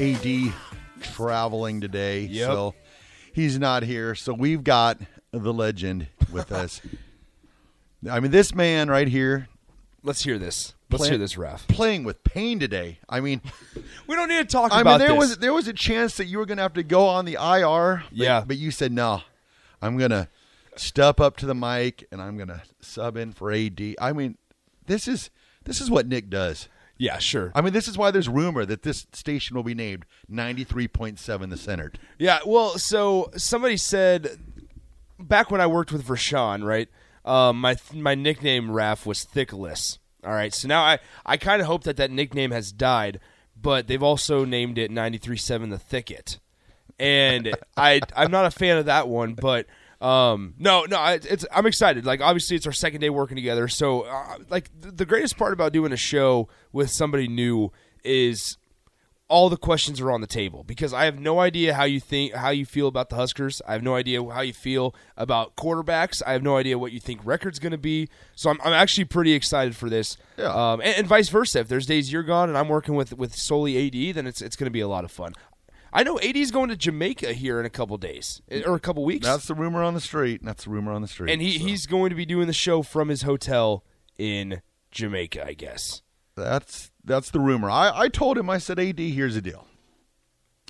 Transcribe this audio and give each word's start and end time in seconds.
AD 0.00 0.52
traveling 1.02 1.80
today. 1.80 2.20
Yep. 2.22 2.46
So 2.46 2.74
he's 3.32 3.58
not 3.58 3.82
here. 3.82 4.14
So 4.14 4.32
we've 4.32 4.64
got 4.64 4.98
the 5.30 5.52
legend 5.52 6.06
with 6.32 6.50
us. 6.62 6.80
I 8.10 8.18
mean, 8.20 8.30
this 8.30 8.54
man 8.54 8.88
right 8.88 9.08
here 9.08 9.48
Let's 10.02 10.24
hear 10.24 10.38
this. 10.38 10.72
Let's 10.90 11.02
Play- 11.02 11.10
hear 11.10 11.18
this, 11.18 11.36
Raf. 11.36 11.68
playing 11.68 12.04
with 12.04 12.24
pain 12.24 12.58
today. 12.58 12.98
I 13.08 13.20
mean, 13.20 13.42
We 14.06 14.16
don't 14.16 14.28
need 14.30 14.38
to 14.38 14.44
talk 14.44 14.72
I 14.72 14.80
about 14.80 14.98
mean, 14.98 15.08
there 15.08 15.08
this. 15.20 15.28
was 15.28 15.38
there 15.38 15.52
was 15.52 15.68
a 15.68 15.74
chance 15.74 16.16
that 16.16 16.24
you 16.24 16.38
were 16.38 16.46
going 16.46 16.56
to 16.56 16.62
have 16.62 16.72
to 16.74 16.82
go 16.82 17.06
on 17.06 17.26
the 17.26 17.34
IR. 17.34 18.04
But, 18.08 18.12
Yeah. 18.16 18.42
but 18.46 18.56
you 18.56 18.70
said 18.70 18.90
no. 18.92 19.20
I'm 19.82 19.98
going 19.98 20.10
to 20.10 20.28
step 20.76 21.20
up 21.20 21.36
to 21.38 21.46
the 21.46 21.54
mic 21.54 22.08
and 22.10 22.20
I'm 22.22 22.36
going 22.36 22.48
to 22.48 22.62
sub 22.80 23.16
in 23.18 23.32
for 23.32 23.52
AD. 23.52 23.78
I 24.00 24.12
mean, 24.14 24.38
this 24.86 25.06
is 25.06 25.28
this 25.64 25.80
is 25.82 25.90
what 25.90 26.06
Nick 26.08 26.30
does. 26.30 26.68
Yeah, 27.00 27.16
sure. 27.16 27.50
I 27.54 27.62
mean, 27.62 27.72
this 27.72 27.88
is 27.88 27.96
why 27.96 28.10
there's 28.10 28.28
rumor 28.28 28.66
that 28.66 28.82
this 28.82 29.06
station 29.12 29.56
will 29.56 29.62
be 29.62 29.74
named 29.74 30.04
93.7 30.30 31.48
the 31.48 31.56
centered. 31.56 31.98
Yeah, 32.18 32.40
well, 32.44 32.76
so 32.76 33.30
somebody 33.38 33.78
said 33.78 34.38
back 35.18 35.50
when 35.50 35.62
I 35.62 35.66
worked 35.66 35.92
with 35.92 36.06
Vershan, 36.06 36.62
right? 36.62 36.90
Um, 37.24 37.58
my 37.58 37.76
my 37.94 38.14
nickname 38.14 38.70
Raf 38.70 39.06
was 39.06 39.24
Thickless. 39.24 39.96
All 40.22 40.32
right, 40.32 40.52
so 40.52 40.68
now 40.68 40.82
I 40.82 40.98
I 41.24 41.38
kind 41.38 41.62
of 41.62 41.66
hope 41.66 41.84
that 41.84 41.96
that 41.96 42.10
nickname 42.10 42.50
has 42.50 42.70
died, 42.70 43.18
but 43.56 43.86
they've 43.86 44.02
also 44.02 44.44
named 44.44 44.76
it 44.76 44.90
93.7 44.90 45.70
the 45.70 45.78
Thicket, 45.78 46.38
and 46.98 47.56
I 47.78 48.02
I'm 48.14 48.30
not 48.30 48.44
a 48.44 48.50
fan 48.50 48.76
of 48.76 48.84
that 48.84 49.08
one, 49.08 49.32
but. 49.32 49.64
Um 50.00 50.54
no 50.58 50.84
no 50.88 51.04
it's 51.22 51.44
I'm 51.52 51.66
excited 51.66 52.06
like 52.06 52.20
obviously 52.20 52.56
it's 52.56 52.66
our 52.66 52.72
second 52.72 53.00
day 53.02 53.10
working 53.10 53.36
together 53.36 53.68
so 53.68 54.02
uh, 54.02 54.38
like 54.48 54.70
th- 54.80 54.94
the 54.96 55.04
greatest 55.04 55.36
part 55.36 55.52
about 55.52 55.72
doing 55.72 55.92
a 55.92 55.96
show 55.96 56.48
with 56.72 56.90
somebody 56.90 57.28
new 57.28 57.70
is 58.02 58.56
all 59.30 59.48
the 59.48 59.56
questions 59.56 60.00
are 60.00 60.10
on 60.10 60.20
the 60.20 60.26
table 60.26 60.64
because 60.64 60.92
I 60.92 61.04
have 61.04 61.20
no 61.20 61.38
idea 61.38 61.72
how 61.74 61.84
you 61.84 62.00
think 62.00 62.34
how 62.34 62.50
you 62.50 62.66
feel 62.66 62.88
about 62.88 63.10
the 63.10 63.16
Huskers. 63.16 63.62
I 63.66 63.74
have 63.74 63.82
no 63.82 63.94
idea 63.94 64.22
how 64.24 64.40
you 64.40 64.52
feel 64.52 64.92
about 65.16 65.54
quarterbacks. 65.54 66.20
I 66.26 66.32
have 66.32 66.42
no 66.42 66.56
idea 66.56 66.76
what 66.78 66.90
you 66.90 66.98
think 66.98 67.20
record's 67.24 67.60
going 67.60 67.70
to 67.70 67.78
be. 67.78 68.08
So 68.34 68.50
I'm, 68.50 68.58
I'm 68.64 68.72
actually 68.72 69.04
pretty 69.04 69.32
excited 69.32 69.76
for 69.76 69.88
this. 69.88 70.16
Yeah. 70.36 70.46
Um, 70.46 70.80
and, 70.80 70.96
and 70.98 71.06
vice 71.06 71.28
versa. 71.28 71.60
If 71.60 71.68
there's 71.68 71.86
days 71.86 72.12
you're 72.12 72.24
gone 72.24 72.48
and 72.48 72.58
I'm 72.58 72.68
working 72.68 72.96
with 72.96 73.16
with 73.16 73.36
solely 73.36 73.86
AD, 73.86 74.16
then 74.16 74.26
it's 74.26 74.42
it's 74.42 74.56
going 74.56 74.66
to 74.66 74.72
be 74.72 74.80
a 74.80 74.88
lot 74.88 75.04
of 75.04 75.12
fun. 75.12 75.32
I 75.92 76.02
know 76.04 76.20
AD's 76.20 76.50
going 76.50 76.68
to 76.68 76.76
Jamaica 76.76 77.32
here 77.32 77.58
in 77.58 77.66
a 77.66 77.70
couple 77.70 77.96
days 77.98 78.40
eh, 78.50 78.62
or 78.64 78.74
a 78.76 78.80
couple 78.80 79.04
weeks, 79.04 79.26
That's 79.26 79.46
the 79.46 79.54
rumor 79.54 79.82
on 79.82 79.94
the 79.94 80.00
street. 80.00 80.40
That's 80.44 80.64
the 80.64 80.70
rumor 80.70 80.92
on 80.92 81.02
the 81.02 81.08
street. 81.08 81.32
and 81.32 81.42
he, 81.42 81.58
So 81.58 81.66
he's 81.66 81.86
going 81.86 82.10
to 82.10 82.16
be 82.16 82.24
doing 82.26 82.46
the 82.46 82.52
show 82.52 82.82
from 82.82 83.08
his 83.08 83.22
hotel 83.22 83.84
in 84.18 84.62
Jamaica, 84.90 85.46
I 85.46 85.54
guess. 85.54 86.02
that's 86.36 86.90
that's 87.04 87.30
the 87.30 87.40
rumor. 87.40 87.70
I, 87.70 87.90
I 87.94 88.08
told 88.08 88.38
him 88.38 88.48
I 88.50 88.58
said, 88.58 88.78
AD, 88.78 88.98
here's 88.98 89.34
the 89.34 89.40
deal. 89.42 89.66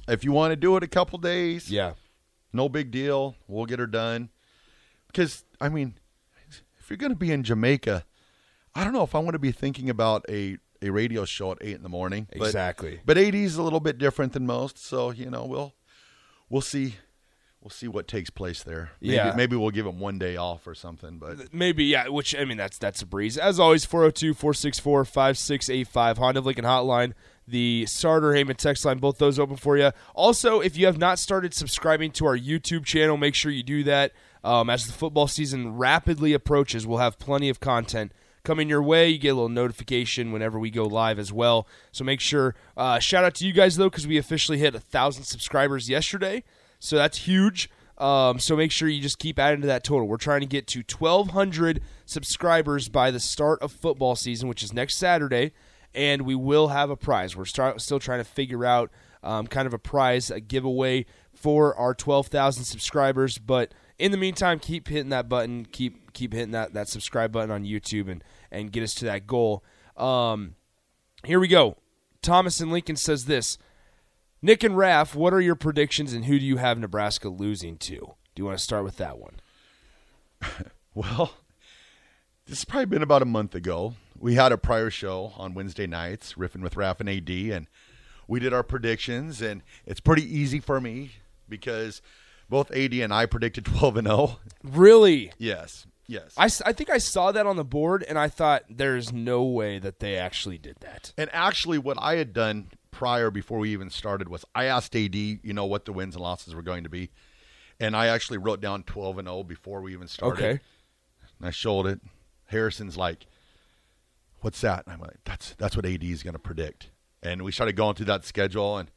If 0.09 0.25
you 0.25 0.33
want 0.33 0.53
to 0.53 0.57
do 0.57 0.77
it 0.77 0.83
a 0.83 0.89
couple 0.89 1.19
days, 1.19 1.71
Yeah. 1.71 1.93
no 2.53 2.69
big 2.69 2.91
deal. 2.91 3.37
We'll 3.47 3.67
get 3.67 3.79
her 3.79 3.87
done. 3.87 4.31
Because 5.09 5.45
I 5.61 5.69
mean, 5.69 5.95
if 6.79 6.89
you're 6.89 6.97
going 6.97 7.13
to 7.13 7.19
be 7.19 7.31
in 7.33 7.43
Jamaica, 7.45 8.05
I 8.75 8.85
don't 8.85 8.93
know 8.93 9.03
if 9.03 9.15
I 9.15 9.19
want 9.19 9.35
to 9.35 9.39
be 9.41 9.53
thinking 9.53 9.91
about 9.91 10.25
a 10.29 10.57
a 10.83 10.91
radio 10.91 11.25
show 11.25 11.53
at 11.53 11.59
eight 11.61 11.77
in 11.77 11.83
the 11.83 11.89
morning. 11.89 12.27
But- 12.37 12.47
Exactly. 12.47 13.01
But, 13.05 13.19
AD's 13.19 13.57
a 13.57 13.63
little 13.63 13.81
bit 13.81 13.99
different 13.99 14.33
than 14.33 14.47
most, 14.47 14.79
so 14.79 15.11
you 15.11 15.31
know 15.31 15.45
we'll 15.45 15.75
we'll 16.49 16.63
see 16.63 16.97
we'll 17.61 17.69
see 17.71 17.87
what 17.89 18.09
takes 18.09 18.31
place 18.31 18.63
there. 18.63 18.93
Maybe, 19.03 19.15
Yeah. 19.17 19.35
maybe 19.37 19.55
we'll 19.55 19.71
give 19.71 19.85
him 19.85 20.01
one 20.01 20.19
day 20.19 20.37
off 20.37 20.67
or 20.67 20.75
something. 20.75 21.19
But 21.19 21.53
Maybe, 21.53 21.85
yeah, 21.85 22.09
which, 22.09 22.35
I 22.35 22.47
mean, 22.47 22.57
that's 22.57 22.79
that's 22.79 23.03
a 23.03 23.07
breeze. 23.07 23.37
As 23.37 23.61
always, 23.61 23.85
402 23.85 24.33
464 24.33 25.05
5685, 25.05 26.17
Honda 26.19 26.41
Lincoln 26.41 26.65
Hotline, 26.65 27.13
the 27.47 27.85
Starter 27.85 28.31
Heyman 28.33 28.57
text 28.57 28.87
line, 28.87 28.97
both 28.97 29.19
those 29.19 29.39
open 29.39 29.57
for 29.57 29.77
you. 29.77 29.91
Also, 30.15 30.61
if 30.61 30.79
you 30.79 30.87
have 30.87 30.97
not 30.97 31.19
started 31.19 31.53
subscribing 31.53 32.13
to 32.13 32.25
our 32.25 32.39
YouTube 32.39 32.87
channel, 32.87 33.19
make 33.19 33.35
sure 33.35 33.53
you 33.53 33.63
do 33.63 33.85
that. 33.85 34.13
Um, 34.43 34.71
as 34.71 34.87
the 34.87 34.93
football 34.95 35.27
season 35.29 35.77
rapidly 35.77 36.33
approaches, 36.33 36.87
we'll 36.87 36.97
have 36.97 37.19
plenty 37.19 37.51
of 37.51 37.61
content 37.61 38.13
coming 38.45 38.69
your 38.69 38.83
way. 38.83 39.09
You 39.09 39.19
get 39.19 39.29
a 39.31 39.35
little 39.35 39.49
notification 39.49 40.33
whenever 40.33 40.59
we 40.59 40.71
go 40.71 40.85
live 40.85 41.19
as 41.19 41.33
well. 41.33 41.67
So 41.93 42.05
make 42.05 42.21
sure. 42.21 42.55
Uh, 42.77 42.99
shout 42.99 43.25
out 43.25 43.35
to 43.37 43.47
you 43.47 43.53
guys 43.53 43.77
though, 43.77 43.91
because 43.91 44.07
we 44.07 44.19
officially 44.19 44.59
hit 44.59 44.75
a 44.75 44.81
thousand 44.81 45.25
subscribers 45.25 45.89
yesterday. 45.89 46.45
So 46.79 46.97
that's 46.97 47.19
huge. 47.19 47.71
Um, 47.99 48.39
so 48.39 48.57
make 48.57 48.73
sure 48.73 48.89
you 48.89 49.03
just 49.03 49.19
keep 49.19 49.39
adding 49.39 49.61
to 49.61 49.67
that 49.67 49.85
total. 49.85 50.09
We're 50.09 50.17
trying 50.17 50.41
to 50.41 50.47
get 50.47 50.67
to 50.69 50.79
1,200 50.79 51.83
subscribers 52.07 52.89
by 52.89 53.11
the 53.11 53.21
start 53.21 53.61
of 53.61 53.71
football 53.71 54.17
season, 54.17 54.49
which 54.49 54.63
is 54.63 54.73
next 54.73 54.97
Saturday, 54.97 55.53
and 55.95 56.23
we 56.23 56.35
will 56.35 56.69
have 56.69 56.89
a 56.89 56.97
prize. 56.97 57.37
We're 57.37 57.45
start, 57.45 57.79
still 57.83 58.01
trying 58.01 58.21
to 58.21 58.25
figure 58.25 58.65
out 58.65 58.91
um, 59.23 59.47
kind 59.47 59.67
of 59.67 59.75
a 59.75 59.79
prize, 59.79 60.31
a 60.31 60.41
giveaway 60.41 61.05
for 61.35 61.75
our 61.77 61.95
12,000 61.95 62.65
subscribers. 62.65 63.37
But 63.37 63.75
in 63.99 64.13
the 64.13 64.17
meantime, 64.17 64.59
keep 64.59 64.89
hitting 64.89 65.11
that 65.11 65.29
button, 65.29 65.67
keep 65.67 66.00
keep 66.13 66.33
hitting 66.33 66.53
that, 66.53 66.75
that 66.75 66.89
subscribe 66.89 67.33
button 67.33 67.51
on 67.51 67.65
YouTube, 67.65 68.11
and 68.11 68.23
and 68.51 68.73
get 68.73 68.83
us 68.83 68.95
to 68.97 69.05
that 69.07 69.27
goal. 69.27 69.65
Um, 69.97 70.55
here 71.25 71.41
we 71.41 71.49
go. 71.49 71.77
Thomas 72.23 72.61
and 72.61 72.71
Lincoln 72.73 72.97
says 72.97 73.27
this. 73.27 73.59
Nick 74.43 74.65
and 74.65 74.75
Raph, 74.75 75.15
what 75.15 75.35
are 75.35 75.41
your 75.41 75.55
predictions 75.55 76.15
and 76.15 76.25
who 76.25 76.39
do 76.39 76.45
you 76.47 76.57
have 76.57 76.79
Nebraska 76.79 77.29
losing 77.29 77.77
to? 77.79 77.97
Do 77.97 78.41
you 78.41 78.45
want 78.47 78.57
to 78.57 78.65
start 78.65 78.85
with 78.85 78.97
that 78.97 79.19
one? 79.19 79.35
well, 80.95 81.35
this 82.47 82.59
has 82.59 82.65
probably 82.65 82.87
been 82.87 83.03
about 83.03 83.23
a 83.23 83.27
month 83.27 83.55
ago. 83.55 83.95
We 84.19 84.35
had 84.35 84.53
a 84.53 84.59
prior 84.59 84.89
show 84.91 85.33
on 85.37 85.55
Wednesday 85.55 85.87
nights, 85.87 86.35
riffing 86.35 86.63
with 86.63 86.77
Raf 86.77 87.01
and 87.01 87.09
AD, 87.09 87.29
and 87.29 87.67
we 88.27 88.41
did 88.41 88.55
our 88.55 88.63
predictions. 88.63 89.43
And 89.43 89.63
it's 89.85 90.01
pretty 90.01 90.25
easy 90.25 90.59
for 90.59 90.81
me 90.81 91.13
because 91.49 92.01
both 92.51 92.71
AD 92.73 92.93
and 92.93 93.15
I 93.15 93.25
predicted 93.25 93.65
12 93.79 93.97
and 93.97 94.07
0. 94.09 94.39
Really? 94.63 95.33
Yes. 95.39 95.87
Yes. 96.07 96.35
I, 96.37 96.47
I 96.69 96.73
think 96.73 96.91
I 96.91 96.99
saw 96.99 97.31
that 97.31 97.47
on 97.47 97.55
the 97.55 97.65
board, 97.65 98.03
and 98.03 98.19
I 98.19 98.27
thought 98.27 98.65
there's 98.69 99.13
no 99.13 99.45
way 99.45 99.79
that 99.79 100.01
they 100.01 100.17
actually 100.17 100.59
did 100.59 100.77
that. 100.81 101.13
And 101.17 101.31
actually, 101.33 101.79
what 101.79 101.97
I 102.01 102.17
had 102.17 102.33
done 102.33 102.67
prior 102.91 103.31
before 103.31 103.61
we 103.61 103.73
even 103.73 103.91
started 103.91 104.29
was 104.29 104.45
I 104.53 104.65
asked 104.65 104.97
AD, 104.97 105.15
you 105.15 105.53
know, 105.53 105.67
what 105.67 105.85
the 105.85 105.93
wins 105.93 106.17
and 106.17 106.23
losses 106.23 106.53
were 106.53 106.63
going 106.63 106.83
to 106.83 106.91
be, 106.91 107.11
and 107.79 107.95
I 107.95 108.09
actually 108.09 108.39
wrote 108.39 108.61
down 108.61 108.83
twelve 108.83 109.19
and 109.19 109.29
zero 109.29 109.45
before 109.45 109.83
we 109.83 109.93
even 109.93 110.09
started. 110.09 110.43
Okay. 110.45 110.61
And 111.39 111.47
I 111.47 111.51
showed 111.51 111.87
it. 111.87 112.01
Harrison's 112.47 112.97
like, 112.97 113.27
"What's 114.41 114.61
that?" 114.63 114.85
And 114.87 114.95
I'm 114.95 115.01
like, 115.01 115.19
"That's 115.25 115.55
that's 115.59 115.77
what 115.77 115.87
AD 115.87 116.03
is 116.03 116.25
going 116.25 116.35
to 116.35 116.41
predict." 116.41 116.91
And 117.23 117.43
we 117.43 117.53
started 117.53 117.77
going 117.77 117.95
through 117.95 118.07
that 118.07 118.25
schedule, 118.25 118.79
and 118.79 118.91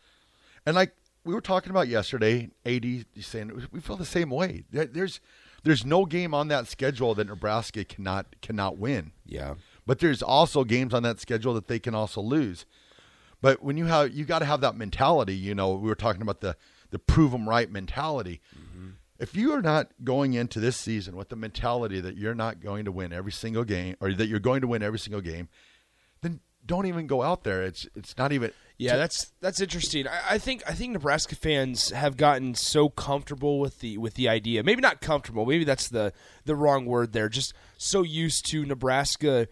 and 0.65 0.75
like 0.75 0.95
we 1.23 1.33
were 1.33 1.41
talking 1.41 1.69
about 1.69 1.87
yesterday, 1.87 2.49
AD 2.65 3.05
saying 3.21 3.67
we 3.71 3.79
feel 3.79 3.95
the 3.95 4.05
same 4.05 4.29
way. 4.29 4.63
There- 4.71 4.85
There's 4.85 5.19
there's 5.63 5.85
no 5.85 6.05
game 6.05 6.33
on 6.33 6.49
that 6.49 6.67
schedule 6.67 7.15
that 7.15 7.27
Nebraska 7.27 7.85
cannot 7.85 8.35
cannot 8.41 8.77
win. 8.77 9.13
Yeah. 9.25 9.55
But 9.85 9.99
there's 9.99 10.21
also 10.21 10.63
games 10.65 10.93
on 10.93 11.03
that 11.03 11.19
schedule 11.21 11.53
that 11.53 11.67
they 11.67 11.79
can 11.79 11.95
also 11.95 12.19
lose. 12.21 12.65
But 13.41 13.63
when 13.63 13.77
you 13.77 13.85
have 13.85 14.13
you 14.13 14.25
got 14.25 14.39
to 14.39 14.45
have 14.45 14.61
that 14.61 14.75
mentality. 14.75 15.35
You 15.35 15.55
know, 15.55 15.73
we 15.75 15.87
were 15.87 15.95
talking 15.95 16.21
about 16.21 16.41
the 16.41 16.57
the 16.91 16.99
prove 16.99 17.33
'em 17.33 17.47
right 17.47 17.71
mentality. 17.71 18.41
Mm-hmm. 18.57 18.89
If 19.19 19.35
you 19.37 19.53
are 19.53 19.61
not 19.61 19.91
going 20.03 20.33
into 20.33 20.59
this 20.59 20.75
season 20.75 21.15
with 21.15 21.29
the 21.29 21.35
mentality 21.37 22.01
that 22.01 22.17
you're 22.17 22.35
not 22.35 22.59
going 22.59 22.83
to 22.85 22.91
win 22.91 23.13
every 23.13 23.31
single 23.31 23.63
game, 23.63 23.95
or 24.01 24.11
that 24.13 24.27
you're 24.27 24.39
going 24.39 24.59
to 24.61 24.67
win 24.67 24.83
every 24.83 24.99
single 24.99 25.21
game, 25.21 25.47
then 26.21 26.41
don't 26.65 26.87
even 26.87 27.07
go 27.07 27.21
out 27.21 27.43
there. 27.45 27.63
It's 27.63 27.87
it's 27.95 28.17
not 28.17 28.33
even. 28.33 28.51
Yeah, 28.77 28.97
that's 28.97 29.31
that's 29.39 29.61
interesting. 29.61 30.07
I, 30.07 30.21
I 30.31 30.37
think 30.37 30.63
I 30.67 30.73
think 30.73 30.93
Nebraska 30.93 31.35
fans 31.35 31.91
have 31.91 32.17
gotten 32.17 32.55
so 32.55 32.89
comfortable 32.89 33.59
with 33.59 33.79
the 33.79 33.97
with 33.97 34.15
the 34.15 34.27
idea. 34.27 34.63
Maybe 34.63 34.81
not 34.81 34.99
comfortable. 34.99 35.45
Maybe 35.45 35.63
that's 35.63 35.87
the 35.89 36.11
the 36.45 36.55
wrong 36.55 36.85
word 36.85 37.13
there. 37.13 37.29
Just 37.29 37.53
so 37.77 38.01
used 38.01 38.45
to 38.47 38.65
Nebraska 38.65 39.47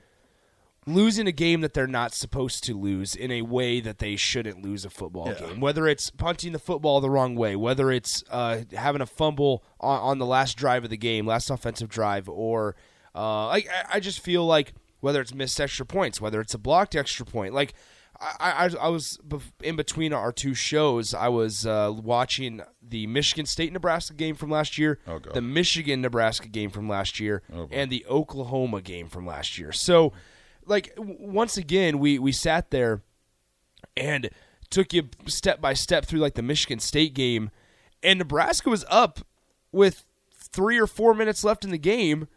losing 0.88 1.27
a 1.27 1.31
game 1.31 1.62
that 1.62 1.75
they're 1.75 1.85
not 1.85 2.12
supposed 2.13 2.63
to 2.63 2.73
lose 2.73 3.15
in 3.15 3.31
a 3.31 3.44
way 3.44 3.79
that 3.79 4.00
they 4.00 4.15
shouldn't 4.15 4.63
lose 4.63 4.83
a 4.83 4.89
football 4.89 5.27
Yeah. 5.27 5.47
game. 5.47 5.59
Whether 5.59 5.88
it's 5.88 6.09
punting 6.09 6.53
the 6.53 6.59
football 6.59 7.00
the 7.01 7.09
wrong 7.09 7.35
way, 7.35 7.56
whether 7.56 7.91
it's 7.91 8.23
uh, 8.31 8.62
having 8.73 9.01
a 9.01 9.06
fumble 9.06 9.63
on, 9.79 10.00
on 10.00 10.18
the 10.18 10.25
last 10.25 10.57
drive 10.57 10.83
of 10.83 10.89
the 10.89 10.97
game, 10.97 11.27
last 11.27 11.51
offensive 11.51 11.88
drive, 11.89 12.27
or 12.27 12.75
uh, 13.13 13.47
I, 13.50 13.63
I 13.94 14.00
just 14.00 14.21
feel 14.21 14.45
like 14.45 14.73
whether 15.01 15.21
it's 15.21 15.33
missed 15.35 15.62
extra 15.62 15.85
points, 15.85 16.19
whether 16.19 16.41
it's 16.41 16.56
a 16.56 16.59
blocked 16.59 16.95
extra 16.95 17.25
point, 17.25 17.53
like. 17.53 17.73
I, 18.21 18.68
I, 18.68 18.85
I 18.85 18.88
was 18.89 19.19
in 19.63 19.75
between 19.75 20.13
our 20.13 20.31
two 20.31 20.53
shows. 20.53 21.13
I 21.15 21.27
was 21.29 21.65
uh, 21.65 21.91
watching 21.95 22.62
the 22.81 23.07
Michigan 23.07 23.45
State 23.47 23.73
Nebraska 23.73 24.13
game 24.13 24.35
from 24.35 24.51
last 24.51 24.77
year, 24.77 25.00
Oh, 25.07 25.18
the 25.19 25.41
Michigan 25.41 26.01
Nebraska 26.01 26.47
game 26.47 26.69
from 26.69 26.88
last 26.88 27.19
year, 27.19 27.41
Oh, 27.53 27.68
and 27.71 27.91
the 27.91 28.06
Oklahoma 28.07 28.81
game 28.81 29.07
from 29.07 29.25
last 29.25 29.57
year. 29.57 29.71
So, 29.71 30.13
like 30.65 30.95
w- 30.95 31.18
once 31.19 31.57
again, 31.57 31.97
we 32.00 32.19
we 32.19 32.31
sat 32.31 32.69
there 32.69 33.01
and 33.97 34.29
took 34.69 34.94
you 34.94 35.09
step 35.25 35.59
by 35.59 35.73
step 35.73 36.06
through 36.06 36.19
like 36.19 36.35
the 36.35 36.44
Michigan 36.44 36.79
State 36.79 37.13
game, 37.15 37.50
and 38.03 38.19
Nebraska 38.19 38.69
was 38.69 38.85
up 38.89 39.21
with 39.71 40.06
three 40.31 40.77
or 40.79 40.88
four 40.88 41.13
minutes 41.13 41.44
left 41.44 41.63
in 41.65 41.71
the 41.71 41.77
game, 41.77 42.27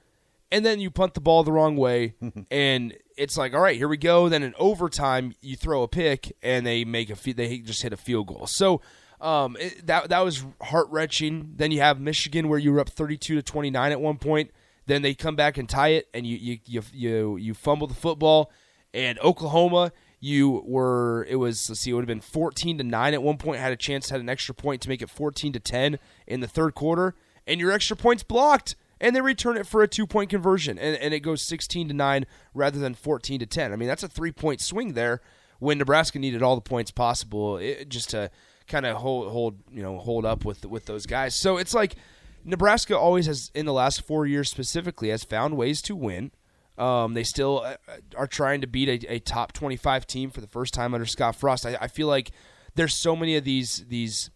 and 0.51 0.65
then 0.65 0.81
you 0.81 0.91
punt 0.91 1.15
the 1.15 1.21
ball 1.21 1.45
the 1.45 1.53
wrong 1.53 1.77
way, 1.77 2.15
and 2.51 2.97
it's 3.17 3.37
like, 3.37 3.55
all 3.55 3.61
right, 3.61 3.77
here 3.77 3.89
we 3.89 3.97
go. 3.97 4.29
Then 4.29 4.43
in 4.43 4.55
overtime, 4.59 5.35
you 5.41 5.57
throw 5.57 5.83
a 5.83 5.89
pick, 5.89 6.37
and 6.43 6.67
they 6.67 6.85
make 6.85 7.11
a 7.11 7.35
they 7.35 7.59
just 7.59 7.83
hit 7.83 7.93
a 7.93 7.99
field 7.99 8.29
goal. 8.29 8.47
So. 8.47 8.81
Um, 9.21 9.57
it, 9.59 9.87
that 9.87 10.11
that 10.11 10.21
was 10.21 10.45
heart 10.61 10.89
wrenching. 10.91 11.55
Then 11.57 11.71
you 11.71 11.81
have 11.81 11.99
Michigan 11.99 12.49
where 12.49 12.59
you 12.59 12.73
were 12.73 12.81
up 12.81 12.91
thirty-two 12.91 13.37
to 13.37 13.43
twenty-nine 13.43 13.91
at 13.91 14.01
one 14.01 14.19
point. 14.19 14.51
Then 14.87 15.03
they 15.03 15.15
come 15.15 15.35
back 15.35 15.57
and 15.57 15.67
tie 15.69 15.91
it, 15.91 16.09
and 16.13 16.27
you 16.27 16.37
you 16.37 16.59
you 16.67 16.83
you, 16.93 17.37
you 17.37 17.55
fumble 17.55 17.87
the 17.87 17.95
football. 17.95 18.51
And 18.93 19.19
Oklahoma, 19.21 19.93
you 20.21 20.63
were 20.67 21.27
it 21.29 21.37
was 21.37 21.69
let's 21.69 21.81
see, 21.81 21.91
it 21.91 21.95
would 21.95 22.03
have 22.03 22.09
been 22.09 22.21
fourteen 22.21 22.79
to 22.79 22.85
nine 22.85 23.15
at 23.15 23.23
one 23.23 23.39
point. 23.39 23.61
Had 23.61 23.73
a 23.73 23.77
chance, 23.77 24.11
had 24.11 24.21
an 24.21 24.29
extra 24.29 24.55
point 24.55 24.83
to 24.83 24.89
make 24.89 25.01
it 25.01 25.11
fourteen 25.11 25.53
to 25.53 25.61
ten 25.61 25.99
in 26.27 26.41
the 26.41 26.49
third 26.49 26.75
quarter, 26.75 27.15
and 27.47 27.61
your 27.61 27.73
extra 27.73 27.97
points 27.97 28.23
blocked, 28.23 28.77
and 29.05 29.15
they 29.15 29.21
return 29.21 29.57
it 29.57 29.67
for 29.67 29.83
a 29.83 29.89
two-point 29.89 30.31
conversion, 30.31 30.79
and, 30.79 30.97
and 30.97 31.13
it 31.15 31.21
goes 31.21 31.43
sixteen 31.43 31.87
to 31.89 31.95
nine 31.95 32.25
rather 32.55 32.79
than 32.79 32.95
fourteen 32.95 33.39
to 33.41 33.47
ten. 33.47 33.73
I 33.73 33.77
mean, 33.77 33.89
that's 33.89 34.03
a 34.03 34.09
three-point 34.09 34.61
swing 34.61 34.95
there 34.95 35.21
when 35.59 35.79
Nebraska 35.79 36.19
needed 36.19 36.43
all 36.43 36.57
the 36.57 36.61
points 36.61 36.91
possible 36.91 37.59
it, 37.59 37.89
just 37.89 38.11
to 38.11 38.31
kind 38.67 38.87
of 38.87 38.97
hold 38.97 39.31
hold 39.31 39.59
you 39.71 39.83
know 39.83 39.99
hold 39.99 40.25
up 40.25 40.45
with 40.45 40.65
with 40.65 40.87
those 40.87 41.07
guys. 41.07 41.35
So 41.35 41.59
it's 41.59 41.75
like 41.75 41.97
Nebraska 42.45 42.99
always 42.99 43.27
has 43.27 43.51
in 43.55 43.67
the 43.67 43.73
last 43.73 44.03
four 44.03 44.27
years 44.27 44.51
specifically 44.51 45.11
has 45.11 45.23
found 45.23 45.57
ways 45.57 45.83
to 45.83 45.95
win. 45.95 46.33
Um, 46.77 47.15
they 47.15 47.25
still 47.25 47.63
uh, 47.65 47.77
are 48.17 48.27
trying 48.27 48.61
to 48.63 48.67
beat 48.67 48.89
a, 48.89 49.15
a 49.15 49.19
top 49.21 49.53
twenty 49.53 49.77
five 49.77 50.07
team 50.07 50.31
for 50.31 50.41
the 50.41 50.49
first 50.49 50.75
time 50.75 50.95
under 50.95 51.07
Scott 51.07 51.37
Frost. 51.37 51.67
I, 51.67 51.77
I 51.81 51.89
feel 51.89 52.09
like 52.09 52.33
there's 52.75 52.95
so 52.95 53.15
many 53.15 53.37
of 53.37 53.45
these 53.45 53.85
these 53.89 54.31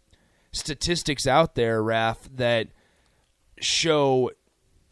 statistics 0.53 1.27
out 1.27 1.55
there, 1.55 1.83
Raf, 1.83 2.29
that 2.37 2.69
show 3.61 4.31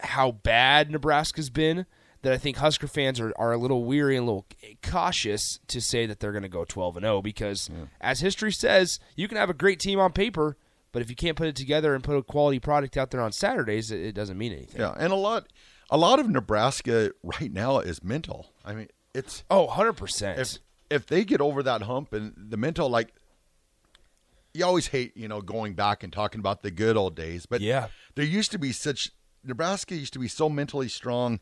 how 0.01 0.31
bad 0.31 0.89
Nebraska's 0.91 1.49
been 1.49 1.85
that 2.23 2.33
I 2.33 2.37
think 2.37 2.57
Husker 2.57 2.87
fans 2.87 3.19
are, 3.19 3.31
are 3.37 3.53
a 3.53 3.57
little 3.57 3.83
weary 3.83 4.15
and 4.17 4.23
a 4.23 4.25
little 4.25 4.45
cautious 4.83 5.59
to 5.67 5.79
say 5.79 6.05
that 6.05 6.19
they're 6.19 6.31
going 6.31 6.41
to 6.43 6.49
go 6.49 6.65
12 6.65 6.97
and 6.97 7.03
0 7.03 7.21
because 7.21 7.69
as 8.01 8.19
history 8.21 8.51
says, 8.51 8.99
you 9.15 9.27
can 9.27 9.37
have 9.37 9.49
a 9.49 9.53
great 9.53 9.79
team 9.79 9.99
on 9.99 10.11
paper, 10.11 10.57
but 10.91 11.01
if 11.01 11.09
you 11.09 11.15
can't 11.15 11.37
put 11.37 11.47
it 11.47 11.55
together 11.55 11.93
and 11.93 12.03
put 12.03 12.17
a 12.17 12.23
quality 12.23 12.59
product 12.59 12.97
out 12.97 13.11
there 13.11 13.21
on 13.21 13.31
Saturdays, 13.31 13.91
it, 13.91 13.99
it 14.01 14.11
doesn't 14.13 14.37
mean 14.37 14.51
anything. 14.51 14.81
Yeah, 14.81 14.95
and 14.97 15.13
a 15.13 15.15
lot, 15.15 15.47
a 15.89 15.97
lot 15.97 16.19
of 16.19 16.27
Nebraska 16.29 17.11
right 17.23 17.51
now 17.51 17.79
is 17.79 18.03
mental. 18.03 18.51
I 18.65 18.73
mean, 18.73 18.87
it's 19.13 19.43
Oh, 19.49 19.67
100%. 19.67 20.37
if 20.39 20.57
if 20.89 21.05
they 21.05 21.23
get 21.25 21.41
over 21.41 21.61
that 21.63 21.83
hump 21.83 22.13
and 22.13 22.33
the 22.35 22.55
mental 22.57 22.89
like 22.89 23.13
you 24.53 24.65
always 24.65 24.87
hate 24.87 25.15
you 25.17 25.27
know 25.27 25.41
going 25.41 25.73
back 25.73 26.03
and 26.03 26.11
talking 26.11 26.39
about 26.39 26.61
the 26.63 26.71
good 26.71 26.95
old 26.97 27.15
days 27.15 27.45
but 27.45 27.61
Yeah. 27.61 27.87
there 28.15 28.25
used 28.25 28.51
to 28.51 28.57
be 28.59 28.71
such 28.71 29.11
nebraska 29.47 29.95
used 29.95 30.13
to 30.13 30.19
be 30.19 30.27
so 30.27 30.49
mentally 30.49 30.87
strong 30.89 31.39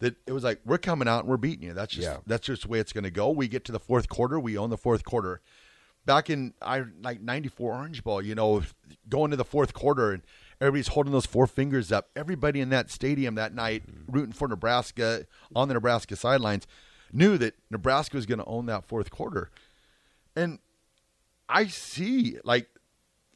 that 0.00 0.16
it 0.26 0.32
was 0.32 0.44
like 0.44 0.60
we're 0.64 0.78
coming 0.78 1.08
out 1.08 1.20
and 1.20 1.28
we're 1.28 1.36
beating 1.36 1.66
you. 1.66 1.74
That's 1.74 1.92
just 1.92 2.06
Yeah. 2.06 2.18
that's 2.26 2.46
just 2.46 2.62
the 2.62 2.68
way 2.68 2.78
it's 2.78 2.92
going 2.92 3.04
to 3.04 3.10
go. 3.10 3.30
We 3.30 3.48
get 3.48 3.64
to 3.66 3.72
the 3.72 3.80
fourth 3.80 4.08
quarter 4.08 4.38
we 4.38 4.56
own 4.56 4.70
the 4.70 4.76
fourth 4.76 5.04
quarter. 5.04 5.40
Back 6.06 6.30
in 6.30 6.54
i 6.62 6.84
like 7.02 7.20
94 7.20 7.74
orange 7.74 8.02
bowl 8.02 8.22
you 8.22 8.34
know 8.34 8.62
going 9.08 9.30
to 9.30 9.36
the 9.36 9.44
fourth 9.44 9.74
quarter 9.74 10.12
and 10.12 10.22
everybody's 10.60 10.88
holding 10.88 11.12
those 11.12 11.26
four 11.26 11.46
fingers 11.46 11.92
up. 11.92 12.08
Everybody 12.16 12.60
in 12.60 12.70
that 12.70 12.90
stadium 12.90 13.34
that 13.34 13.54
night 13.54 13.86
mm-hmm. 13.86 14.12
rooting 14.12 14.32
for 14.32 14.48
nebraska 14.48 15.26
on 15.54 15.68
the 15.68 15.74
nebraska 15.74 16.16
sidelines 16.16 16.66
knew 17.12 17.38
that 17.38 17.54
nebraska 17.70 18.16
was 18.16 18.26
going 18.26 18.38
to 18.38 18.44
own 18.44 18.66
that 18.66 18.84
fourth 18.84 19.10
quarter. 19.10 19.50
And 20.36 20.60
i 21.48 21.66
see 21.66 22.38
like 22.44 22.68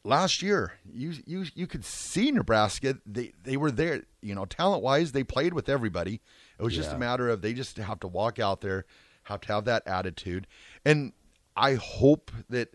last 0.05 0.43
year 0.43 0.73
you 0.93 1.15
you 1.27 1.45
you 1.55 1.67
could 1.67 1.85
see 1.85 2.33
nebraska 2.33 2.99
they 3.07 3.33
they 3.45 3.57
were 3.57 3.71
there 3.71 4.03
you 4.21 4.35
know 4.35 4.45
talent 4.45 4.83
wise 4.83 5.13
they 5.13 5.23
played 5.25 5.53
with 5.55 5.69
everybody. 5.69 6.21
It 6.59 6.63
was 6.63 6.75
just 6.75 6.93
a 6.93 6.99
matter 6.99 7.29
of 7.29 7.43
they 7.43 7.53
just 7.53 7.77
have 7.77 8.01
to 8.01 8.09
walk 8.09 8.39
out 8.39 8.61
there 8.61 8.85
have 9.25 9.41
to 9.43 9.53
have 9.53 9.65
that 9.67 9.87
attitude. 9.87 10.47
And 10.85 11.13
i 11.57 11.75
hope 11.75 12.31
that 12.49 12.75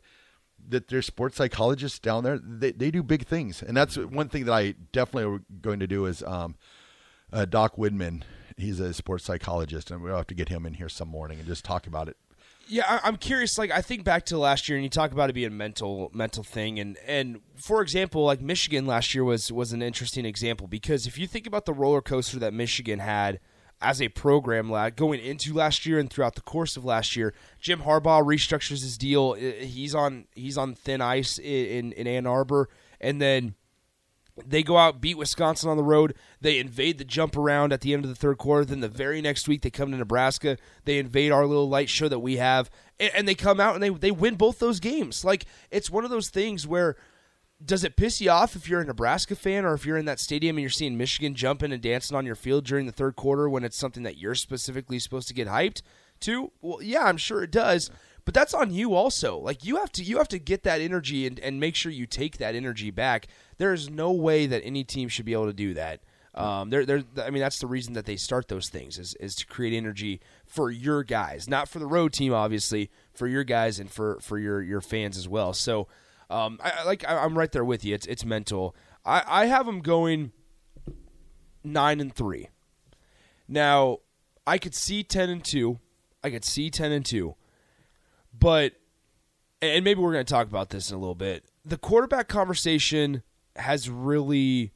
that 0.69 0.87
there's 0.89 1.05
sports 1.05 1.37
psychologists 1.37 1.99
down 1.99 2.23
there. 2.23 2.37
They, 2.37 2.71
they 2.71 2.91
do 2.91 3.01
big 3.01 3.25
things. 3.25 3.61
And 3.63 3.77
that's 3.77 3.97
one 3.97 4.29
thing 4.29 4.45
that 4.45 4.53
i 4.53 4.75
definitely 4.91 5.35
are 5.35 5.41
going 5.61 5.79
to 5.79 5.87
do 5.87 6.05
is 6.05 6.23
um 6.23 6.55
uh, 7.33 7.45
doc 7.45 7.75
widman 7.75 8.23
he's 8.57 8.79
a 8.79 8.93
sports 8.93 9.25
psychologist 9.25 9.91
and 9.91 10.01
we'll 10.01 10.15
have 10.15 10.27
to 10.27 10.33
get 10.33 10.49
him 10.49 10.65
in 10.65 10.75
here 10.75 10.89
some 10.89 11.09
morning 11.09 11.37
and 11.37 11.47
just 11.47 11.63
talk 11.63 11.85
about 11.85 12.07
it 12.07 12.17
Yeah, 12.69 12.99
I'm 13.03 13.17
curious. 13.17 13.57
Like, 13.57 13.71
I 13.71 13.81
think 13.81 14.03
back 14.03 14.25
to 14.25 14.37
last 14.37 14.67
year, 14.67 14.77
and 14.77 14.83
you 14.83 14.89
talk 14.89 15.11
about 15.11 15.29
it 15.29 15.33
being 15.33 15.47
a 15.47 15.51
mental 15.51 16.11
mental 16.13 16.43
thing, 16.43 16.79
and 16.79 16.97
and 17.05 17.41
for 17.55 17.81
example, 17.81 18.23
like 18.25 18.41
Michigan 18.41 18.85
last 18.85 19.15
year 19.15 19.23
was 19.23 19.51
was 19.51 19.71
an 19.71 19.81
interesting 19.81 20.25
example 20.25 20.67
because 20.67 21.07
if 21.07 21.17
you 21.17 21.27
think 21.27 21.47
about 21.47 21.65
the 21.65 21.73
roller 21.73 22.01
coaster 22.01 22.39
that 22.39 22.53
Michigan 22.53 22.99
had 22.99 23.39
as 23.81 24.01
a 24.01 24.09
program, 24.09 24.69
going 24.95 25.19
into 25.19 25.53
last 25.53 25.85
year 25.85 25.99
and 25.99 26.09
throughout 26.09 26.35
the 26.35 26.41
course 26.41 26.75
of 26.75 26.83
last 26.83 27.15
year, 27.15 27.33
Jim 27.61 27.81
Harbaugh 27.81 28.23
restructures 28.23 28.81
his 28.81 28.97
deal. 28.97 29.33
He's 29.33 29.95
on 29.95 30.25
he's 30.35 30.57
on 30.57 30.75
thin 30.75 30.99
ice 30.99 31.39
in 31.39 31.93
in 31.93 32.07
Ann 32.07 32.25
Arbor, 32.25 32.69
and 32.99 33.21
then 33.21 33.55
they 34.45 34.63
go 34.63 34.77
out 34.77 35.01
beat 35.01 35.17
Wisconsin 35.17 35.69
on 35.69 35.77
the 35.77 35.83
road. 35.83 36.13
They 36.41 36.59
invade 36.59 36.97
the 36.97 37.05
jump 37.05 37.35
around 37.35 37.73
at 37.73 37.81
the 37.81 37.93
end 37.93 38.03
of 38.03 38.09
the 38.09 38.15
third 38.15 38.37
quarter. 38.37 38.65
Then 38.65 38.81
the 38.81 38.87
very 38.87 39.21
next 39.21 39.47
week 39.47 39.61
they 39.61 39.69
come 39.69 39.91
to 39.91 39.97
Nebraska. 39.97 40.57
They 40.85 40.99
invade 40.99 41.31
our 41.31 41.45
little 41.45 41.69
light 41.69 41.89
show 41.89 42.07
that 42.07 42.19
we 42.19 42.37
have, 42.37 42.69
and, 42.99 43.11
and 43.13 43.27
they 43.27 43.35
come 43.35 43.59
out 43.59 43.73
and 43.73 43.83
they 43.83 43.89
they 43.89 44.11
win 44.11 44.35
both 44.35 44.59
those 44.59 44.79
games. 44.79 45.25
Like 45.25 45.45
it's 45.71 45.89
one 45.89 46.03
of 46.03 46.11
those 46.11 46.29
things 46.29 46.67
where 46.67 46.95
does 47.63 47.83
it 47.83 47.95
piss 47.95 48.21
you 48.21 48.29
off 48.29 48.55
if 48.55 48.69
you're 48.69 48.81
a 48.81 48.85
Nebraska 48.85 49.35
fan 49.35 49.65
or 49.65 49.73
if 49.73 49.85
you're 49.85 49.97
in 49.97 50.05
that 50.05 50.19
stadium 50.19 50.57
and 50.57 50.61
you're 50.61 50.69
seeing 50.69 50.95
Michigan 50.95 51.33
jumping 51.33 51.71
and 51.71 51.81
dancing 51.81 52.15
on 52.15 52.25
your 52.25 52.35
field 52.35 52.65
during 52.65 52.85
the 52.85 52.91
third 52.91 53.15
quarter 53.15 53.49
when 53.49 53.63
it's 53.63 53.77
something 53.77 54.03
that 54.03 54.17
you're 54.17 54.35
specifically 54.35 54.99
supposed 54.99 55.27
to 55.27 55.33
get 55.33 55.47
hyped 55.47 55.81
to? 56.19 56.51
Well, 56.61 56.81
yeah, 56.81 57.05
I'm 57.05 57.17
sure 57.17 57.43
it 57.43 57.51
does. 57.51 57.89
But 58.27 58.33
that's 58.33 58.53
on 58.53 58.71
you 58.71 58.93
also. 58.93 59.37
Like 59.37 59.63
you 59.63 59.77
have 59.77 59.89
to 59.93 60.03
you 60.03 60.17
have 60.17 60.27
to 60.27 60.37
get 60.37 60.63
that 60.63 60.81
energy 60.81 61.25
and, 61.25 61.39
and 61.39 61.61
make 61.61 61.75
sure 61.75 61.93
you 61.93 62.05
take 62.05 62.39
that 62.39 62.55
energy 62.55 62.91
back. 62.91 63.27
There 63.57 63.71
is 63.71 63.89
no 63.89 64.11
way 64.11 64.45
that 64.47 64.61
any 64.65 64.83
team 64.83 65.07
should 65.07 65.23
be 65.23 65.31
able 65.31 65.45
to 65.45 65.53
do 65.53 65.73
that. 65.75 66.01
Um, 66.35 66.69
they're, 66.69 66.85
they're, 66.85 67.03
I 67.23 67.29
mean, 67.29 67.39
that's 67.39 67.59
the 67.59 67.67
reason 67.67 67.93
that 67.93 68.05
they 68.05 68.17
start 68.17 68.49
those 68.49 68.67
things 68.67 68.99
is, 68.99 69.15
is 69.21 69.33
to 69.35 69.45
create 69.45 69.73
energy 69.73 70.19
for 70.45 70.69
your 70.69 71.05
guys, 71.05 71.47
not 71.47 71.69
for 71.69 71.79
the 71.79 71.87
road 71.87 72.11
team, 72.11 72.33
obviously, 72.33 72.91
for 73.13 73.27
your 73.27 73.45
guys 73.45 73.79
and 73.79 73.89
for, 73.89 74.19
for 74.19 74.37
your, 74.37 74.61
your 74.61 74.81
fans 74.81 75.17
as 75.17 75.29
well. 75.29 75.53
So, 75.53 75.87
um, 76.29 76.59
I, 76.61 76.83
like 76.83 77.07
I, 77.07 77.19
I'm 77.23 77.37
right 77.37 77.51
there 77.53 77.63
with 77.63 77.85
you. 77.85 77.95
It's 77.95 78.05
it's 78.07 78.25
mental. 78.25 78.75
I, 79.05 79.23
I 79.25 79.45
have 79.45 79.65
them 79.65 79.79
going 79.79 80.33
nine 81.63 82.01
and 82.01 82.13
three. 82.13 82.49
Now, 83.47 83.99
I 84.45 84.57
could 84.57 84.75
see 84.75 85.01
ten 85.01 85.29
and 85.29 85.45
two. 85.45 85.79
I 86.25 86.29
could 86.29 86.43
see 86.43 86.69
ten 86.69 86.91
and 86.91 87.05
two, 87.05 87.35
but 88.39 88.73
and 89.61 89.83
maybe 89.83 89.99
we're 89.99 90.13
going 90.13 90.25
to 90.25 90.31
talk 90.31 90.47
about 90.47 90.69
this 90.69 90.91
in 90.91 90.95
a 90.95 90.99
little 90.99 91.15
bit. 91.15 91.45
The 91.65 91.77
quarterback 91.77 92.27
conversation 92.27 93.23
has 93.55 93.89
really 93.89 94.71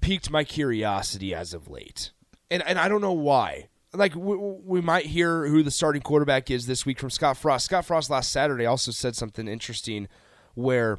piqued 0.00 0.30
my 0.30 0.44
curiosity 0.44 1.34
as 1.34 1.54
of 1.54 1.68
late, 1.68 2.12
and 2.50 2.62
and 2.66 2.78
I 2.78 2.88
don't 2.88 3.00
know 3.00 3.12
why. 3.12 3.68
Like 3.94 4.14
we, 4.14 4.36
we 4.36 4.80
might 4.80 5.06
hear 5.06 5.46
who 5.46 5.62
the 5.62 5.70
starting 5.70 6.00
quarterback 6.00 6.50
is 6.50 6.66
this 6.66 6.86
week 6.86 6.98
from 6.98 7.10
Scott 7.10 7.36
Frost. 7.36 7.66
Scott 7.66 7.84
Frost 7.84 8.08
last 8.08 8.32
Saturday 8.32 8.64
also 8.64 8.90
said 8.90 9.14
something 9.14 9.46
interesting, 9.46 10.08
where 10.54 10.98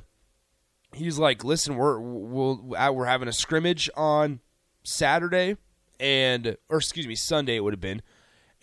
he's 0.93 1.17
like, 1.17 1.43
"Listen, 1.43 1.75
we're 1.75 1.99
we'll, 1.99 2.75
uh, 2.77 2.91
we're 2.93 3.05
having 3.05 3.27
a 3.27 3.33
scrimmage 3.33 3.89
on 3.97 4.41
Saturday, 4.83 5.57
and 5.99 6.55
or 6.69 6.77
excuse 6.77 7.07
me, 7.07 7.15
Sunday 7.15 7.55
it 7.55 7.63
would 7.63 7.73
have 7.73 7.81
been." 7.81 8.01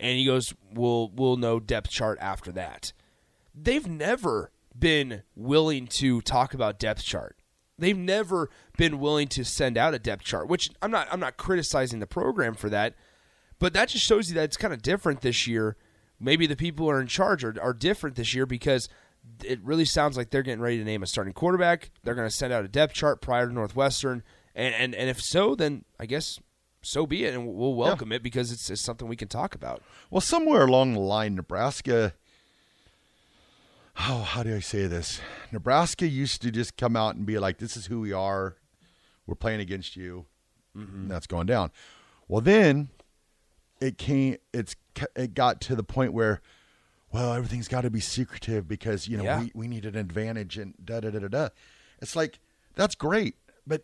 And 0.00 0.19
he 0.19 0.25
goes, 0.25 0.54
"We'll 0.73 1.11
we'll 1.14 1.37
know 1.37 1.61
depth 1.61 1.90
chart 1.90 2.19
after 2.21 2.50
that." 2.52 2.92
They've 3.54 3.87
never 3.87 4.50
been 4.78 5.23
willing 5.35 5.87
to 5.87 6.21
talk 6.23 6.54
about 6.54 6.78
depth 6.78 7.04
chart. 7.04 7.37
They've 7.78 7.97
never 7.97 8.50
been 8.76 9.00
willing 9.00 9.28
to 9.28 9.45
send 9.45 9.78
out 9.78 9.95
a 9.95 9.99
depth 9.99 10.25
chart, 10.25 10.49
which 10.49 10.71
I'm 10.83 10.90
not 10.90 11.09
I'm 11.11 11.21
not 11.21 11.37
criticizing 11.37 11.99
the 11.99 12.07
program 12.07 12.54
for 12.54 12.69
that, 12.69 12.95
but 13.59 13.73
that 13.73 13.88
just 13.88 14.04
shows 14.04 14.28
you 14.28 14.35
that 14.37 14.45
it's 14.45 14.57
kind 14.57 14.75
of 14.75 14.83
different 14.83 15.23
this 15.23 15.47
year. 15.47 15.76
Maybe 16.19 16.47
the 16.47 16.57
people 16.57 16.87
who 16.87 16.90
are 16.90 17.00
in 17.00 17.07
charge 17.07 17.42
are, 17.42 17.54
are 17.61 17.73
different 17.73 18.16
this 18.16 18.35
year 18.35 18.45
because 18.45 18.88
it 19.42 19.62
really 19.62 19.87
sounds 19.87 20.16
like 20.16 20.30
they're 20.30 20.42
getting 20.42 20.61
ready 20.61 20.78
to 20.78 20.85
name 20.85 21.02
a 21.02 21.07
starting 21.07 21.33
quarterback. 21.33 21.90
They're 22.02 22.14
going 22.14 22.28
to 22.28 22.35
send 22.35 22.52
out 22.52 22.64
a 22.64 22.69
depth 22.69 22.95
chart 22.95 23.23
prior 23.23 23.47
to 23.47 23.52
Northwestern, 23.52 24.23
and 24.54 24.75
and, 24.75 24.95
and 24.95 25.09
if 25.09 25.21
so, 25.21 25.54
then 25.54 25.85
I 25.99 26.07
guess 26.07 26.38
so 26.83 27.07
be 27.07 27.25
it, 27.25 27.35
and 27.35 27.47
we'll 27.47 27.75
welcome 27.75 28.11
yeah. 28.11 28.17
it 28.17 28.23
because 28.23 28.53
it's, 28.53 28.71
it's 28.71 28.81
something 28.81 29.09
we 29.09 29.17
can 29.17 29.29
talk 29.29 29.55
about. 29.55 29.83
Well, 30.11 30.21
somewhere 30.21 30.65
along 30.65 30.95
the 30.95 31.01
line, 31.01 31.35
Nebraska. 31.35 32.15
Oh, 33.99 34.23
how 34.23 34.43
do 34.43 34.55
I 34.55 34.61
say 34.61 34.87
this? 34.87 35.21
Nebraska 35.53 36.07
used 36.07 36.41
to 36.43 36.51
just 36.51 36.77
come 36.77 36.97
out 36.97 37.17
and 37.17 37.27
be 37.27 37.39
like, 37.39 37.59
"This 37.59 37.77
is 37.77 37.87
who 37.87 38.01
we 38.01 38.13
are. 38.13 38.57
We're 39.27 39.35
playing 39.35 39.61
against 39.61 39.97
you." 39.97 40.27
Mm-hmm. 40.77 41.09
That's 41.09 41.27
going 41.27 41.47
down. 41.47 41.71
Well, 42.29 42.41
then 42.41 42.89
it 43.81 43.99
came. 43.99 44.37
It's 44.53 44.75
it 45.17 45.35
got 45.35 45.61
to 45.63 45.77
the 45.77 45.83
point 45.83 46.13
where, 46.13 46.41
well, 47.13 47.35
everything's 47.35 47.69
got 47.69 47.83
to 47.83 47.91
be 47.91 48.01
secretive 48.01 48.67
because 48.67 49.07
you 49.09 49.19
know 49.19 49.25
Yeah. 49.25 49.41
we 49.41 49.53
we 49.55 49.69
need 49.69 49.85
an 49.85 49.97
advantage 49.97 50.57
and 50.57 50.75
da 50.83 51.01
da 51.01 51.11
da 51.11 51.19
da 51.19 51.29
da. 51.29 51.49
It's 52.01 52.17
like 52.17 52.39
that's 52.75 52.95
great, 52.95 53.35
but 53.67 53.83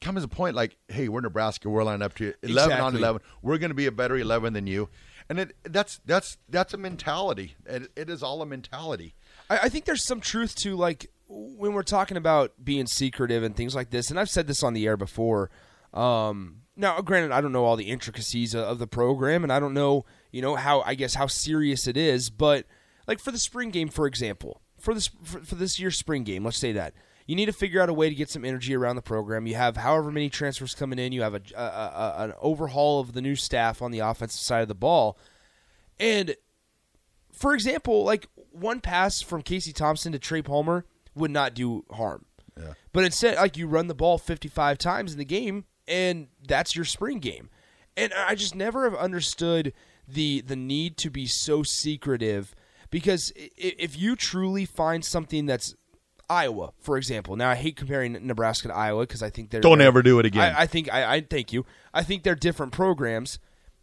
comes 0.00 0.24
a 0.24 0.28
point 0.28 0.54
like, 0.56 0.76
hey, 0.88 1.08
we're 1.08 1.20
Nebraska. 1.20 1.68
We're 1.68 1.84
lining 1.84 2.02
up 2.02 2.14
to 2.16 2.24
you. 2.24 2.34
eleven 2.42 2.80
on 2.80 2.96
eleven. 2.96 3.22
We're 3.42 3.58
going 3.58 3.70
to 3.70 3.74
be 3.74 3.86
a 3.86 3.92
better 3.92 4.16
eleven 4.16 4.52
than 4.52 4.66
you, 4.66 4.88
and 5.28 5.40
it 5.40 5.56
that's 5.64 6.00
that's 6.04 6.38
that's 6.48 6.74
a 6.74 6.76
mentality. 6.76 7.56
It, 7.66 7.90
it 7.96 8.10
is 8.10 8.22
all 8.22 8.42
a 8.42 8.46
mentality. 8.46 9.14
I, 9.48 9.58
I 9.64 9.68
think 9.68 9.84
there's 9.84 10.04
some 10.04 10.20
truth 10.20 10.54
to 10.56 10.76
like 10.76 11.10
when 11.28 11.72
we're 11.72 11.82
talking 11.82 12.16
about 12.16 12.52
being 12.62 12.86
secretive 12.86 13.42
and 13.42 13.56
things 13.56 13.74
like 13.74 13.90
this, 13.90 14.10
and 14.10 14.18
I've 14.18 14.30
said 14.30 14.46
this 14.46 14.62
on 14.62 14.74
the 14.74 14.86
air 14.86 14.96
before. 14.96 15.50
Um, 15.92 16.62
now, 16.76 17.00
granted, 17.00 17.32
I 17.32 17.40
don't 17.40 17.52
know 17.52 17.64
all 17.64 17.76
the 17.76 17.90
intricacies 17.90 18.54
of, 18.54 18.64
of 18.64 18.78
the 18.78 18.86
program, 18.86 19.44
and 19.44 19.52
I 19.52 19.60
don't 19.60 19.74
know, 19.74 20.04
you 20.32 20.42
know, 20.42 20.56
how 20.56 20.82
I 20.82 20.94
guess 20.94 21.14
how 21.14 21.26
serious 21.26 21.86
it 21.86 21.96
is. 21.96 22.30
But 22.30 22.66
like 23.06 23.20
for 23.20 23.30
the 23.30 23.38
spring 23.38 23.70
game, 23.70 23.88
for 23.88 24.06
example, 24.06 24.60
for 24.78 24.92
this 24.92 25.08
for, 25.22 25.40
for 25.40 25.54
this 25.54 25.78
year's 25.78 25.96
spring 25.96 26.24
game, 26.24 26.44
let's 26.44 26.58
say 26.58 26.72
that 26.72 26.94
you 27.26 27.36
need 27.36 27.46
to 27.46 27.52
figure 27.52 27.80
out 27.80 27.88
a 27.88 27.94
way 27.94 28.08
to 28.08 28.14
get 28.14 28.30
some 28.30 28.44
energy 28.44 28.74
around 28.74 28.96
the 28.96 29.02
program. 29.02 29.46
You 29.46 29.54
have 29.54 29.76
however 29.76 30.10
many 30.10 30.28
transfers 30.28 30.74
coming 30.74 30.98
in. 30.98 31.12
You 31.12 31.22
have 31.22 31.34
a, 31.34 31.42
a, 31.56 31.62
a 31.62 32.14
an 32.24 32.32
overhaul 32.40 33.00
of 33.00 33.12
the 33.12 33.22
new 33.22 33.36
staff 33.36 33.80
on 33.80 33.90
the 33.90 34.00
offensive 34.00 34.40
side 34.40 34.62
of 34.62 34.68
the 34.68 34.74
ball, 34.74 35.18
and 35.98 36.36
for 37.32 37.54
example, 37.54 38.04
like 38.04 38.28
one 38.50 38.80
pass 38.80 39.20
from 39.20 39.42
Casey 39.42 39.72
Thompson 39.72 40.12
to 40.12 40.18
Trey 40.18 40.42
Palmer 40.42 40.84
would 41.14 41.30
not 41.30 41.54
do 41.54 41.84
harm. 41.90 42.24
Yeah. 42.58 42.74
But 42.92 43.04
instead, 43.04 43.36
like 43.36 43.56
you 43.56 43.66
run 43.66 43.88
the 43.88 43.94
ball 43.94 44.18
55 44.18 44.78
times 44.78 45.12
in 45.12 45.18
the 45.18 45.24
game, 45.24 45.64
and 45.88 46.28
that's 46.46 46.76
your 46.76 46.84
spring 46.84 47.18
game. 47.18 47.50
And 47.96 48.12
I 48.12 48.34
just 48.34 48.54
never 48.54 48.88
have 48.88 48.98
understood 48.98 49.72
the 50.06 50.42
the 50.42 50.56
need 50.56 50.96
to 50.98 51.10
be 51.10 51.26
so 51.26 51.62
secretive 51.62 52.54
because 52.90 53.32
if 53.36 53.98
you 53.98 54.16
truly 54.16 54.66
find 54.66 55.04
something 55.04 55.46
that's 55.46 55.74
Iowa, 56.28 56.72
for 56.80 56.96
example. 56.96 57.36
Now 57.36 57.50
I 57.50 57.54
hate 57.54 57.76
comparing 57.76 58.12
Nebraska 58.26 58.68
to 58.68 58.74
Iowa 58.74 59.02
because 59.02 59.22
I 59.22 59.30
think 59.30 59.50
they're 59.50 59.60
Don't 59.60 59.80
ever 59.80 60.02
do 60.02 60.18
it 60.18 60.26
again. 60.26 60.54
I, 60.54 60.62
I 60.62 60.66
think 60.66 60.92
I, 60.92 61.16
I 61.16 61.20
thank 61.20 61.52
you. 61.52 61.64
I 61.92 62.02
think 62.02 62.22
they're 62.22 62.34
different 62.34 62.72
programs, 62.72 63.38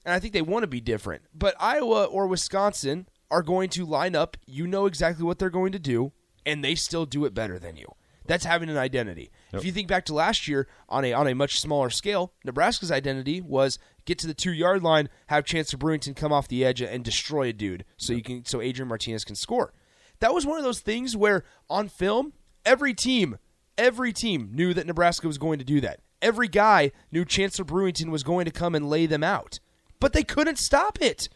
and 0.05 0.13
I 0.13 0.19
think 0.19 0.33
they 0.33 0.41
want 0.41 0.63
to 0.63 0.67
be 0.67 0.81
different. 0.81 1.24
But 1.33 1.55
Iowa 1.60 2.05
or 2.05 2.27
Wisconsin 2.27 3.07
are 3.29 3.43
going 3.43 3.69
to 3.69 3.86
line 3.86 4.15
up. 4.15 4.38
You 4.45 4.67
know 4.67 4.86
exactly 4.86 5.24
what 5.24 5.39
they're 5.39 5.50
going 5.50 5.71
to 5.71 5.79
do, 5.79 6.12
and 6.45 6.63
they 6.63 6.75
still 6.75 7.05
do 7.05 7.25
it 7.25 7.33
better 7.33 7.60
than 7.60 7.77
you. 7.77 7.88
That's 8.25 8.45
having 8.45 8.69
an 8.69 8.77
identity. 8.77 9.31
If 9.51 9.65
you 9.65 9.71
think 9.71 9.88
back 9.88 10.05
to 10.05 10.13
last 10.13 10.48
year 10.48 10.67
on 10.88 11.03
a 11.03 11.12
on 11.13 11.27
a 11.27 11.33
much 11.36 11.60
smaller 11.60 11.89
scale, 11.89 12.33
Nebraska's 12.45 12.91
identity 12.91 13.41
was 13.41 13.79
get 14.05 14.19
to 14.19 14.27
the 14.27 14.33
two 14.33 14.53
yard 14.53 14.83
line, 14.83 15.10
have 15.27 15.43
Chancellor 15.43 15.79
Brewington 15.79 16.15
come 16.15 16.31
off 16.31 16.48
the 16.48 16.63
edge 16.63 16.81
and 16.81 17.03
destroy 17.03 17.50
a 17.50 17.53
dude, 17.53 17.83
so 17.98 18.13
you 18.13 18.21
can 18.21 18.45
so 18.45 18.62
Adrian 18.62 18.88
Martinez 18.88 19.25
can 19.25 19.36
score. 19.36 19.74
That 20.22 20.34
was 20.34 20.46
one 20.46 20.58
of 20.58 20.63
those 20.63 20.80
things 20.80 21.16
where 21.16 21.44
on 21.70 21.90
film, 21.90 22.34
every 22.66 22.94
team, 22.94 23.38
every 23.78 24.13
team 24.13 24.51
knew 24.54 24.74
that 24.74 24.88
Nebraska 24.88 25.28
was 25.28 25.38
going 25.38 25.60
to 25.60 25.66
do 25.66 25.82
that. 25.82 26.00
Every 26.22 26.48
guy 26.48 26.92
knew 27.12 27.25
Chancellor 27.25 27.66
Brewington 27.66 28.10
was 28.10 28.24
going 28.24 28.46
to 28.46 28.51
come 28.51 28.75
and 28.75 28.90
lay 28.90 29.08
them 29.08 29.24
out, 29.24 29.60
but 30.00 30.13
they 30.13 30.24
couldn't 30.24 30.58
stop 30.58 31.01
it. 31.01 31.28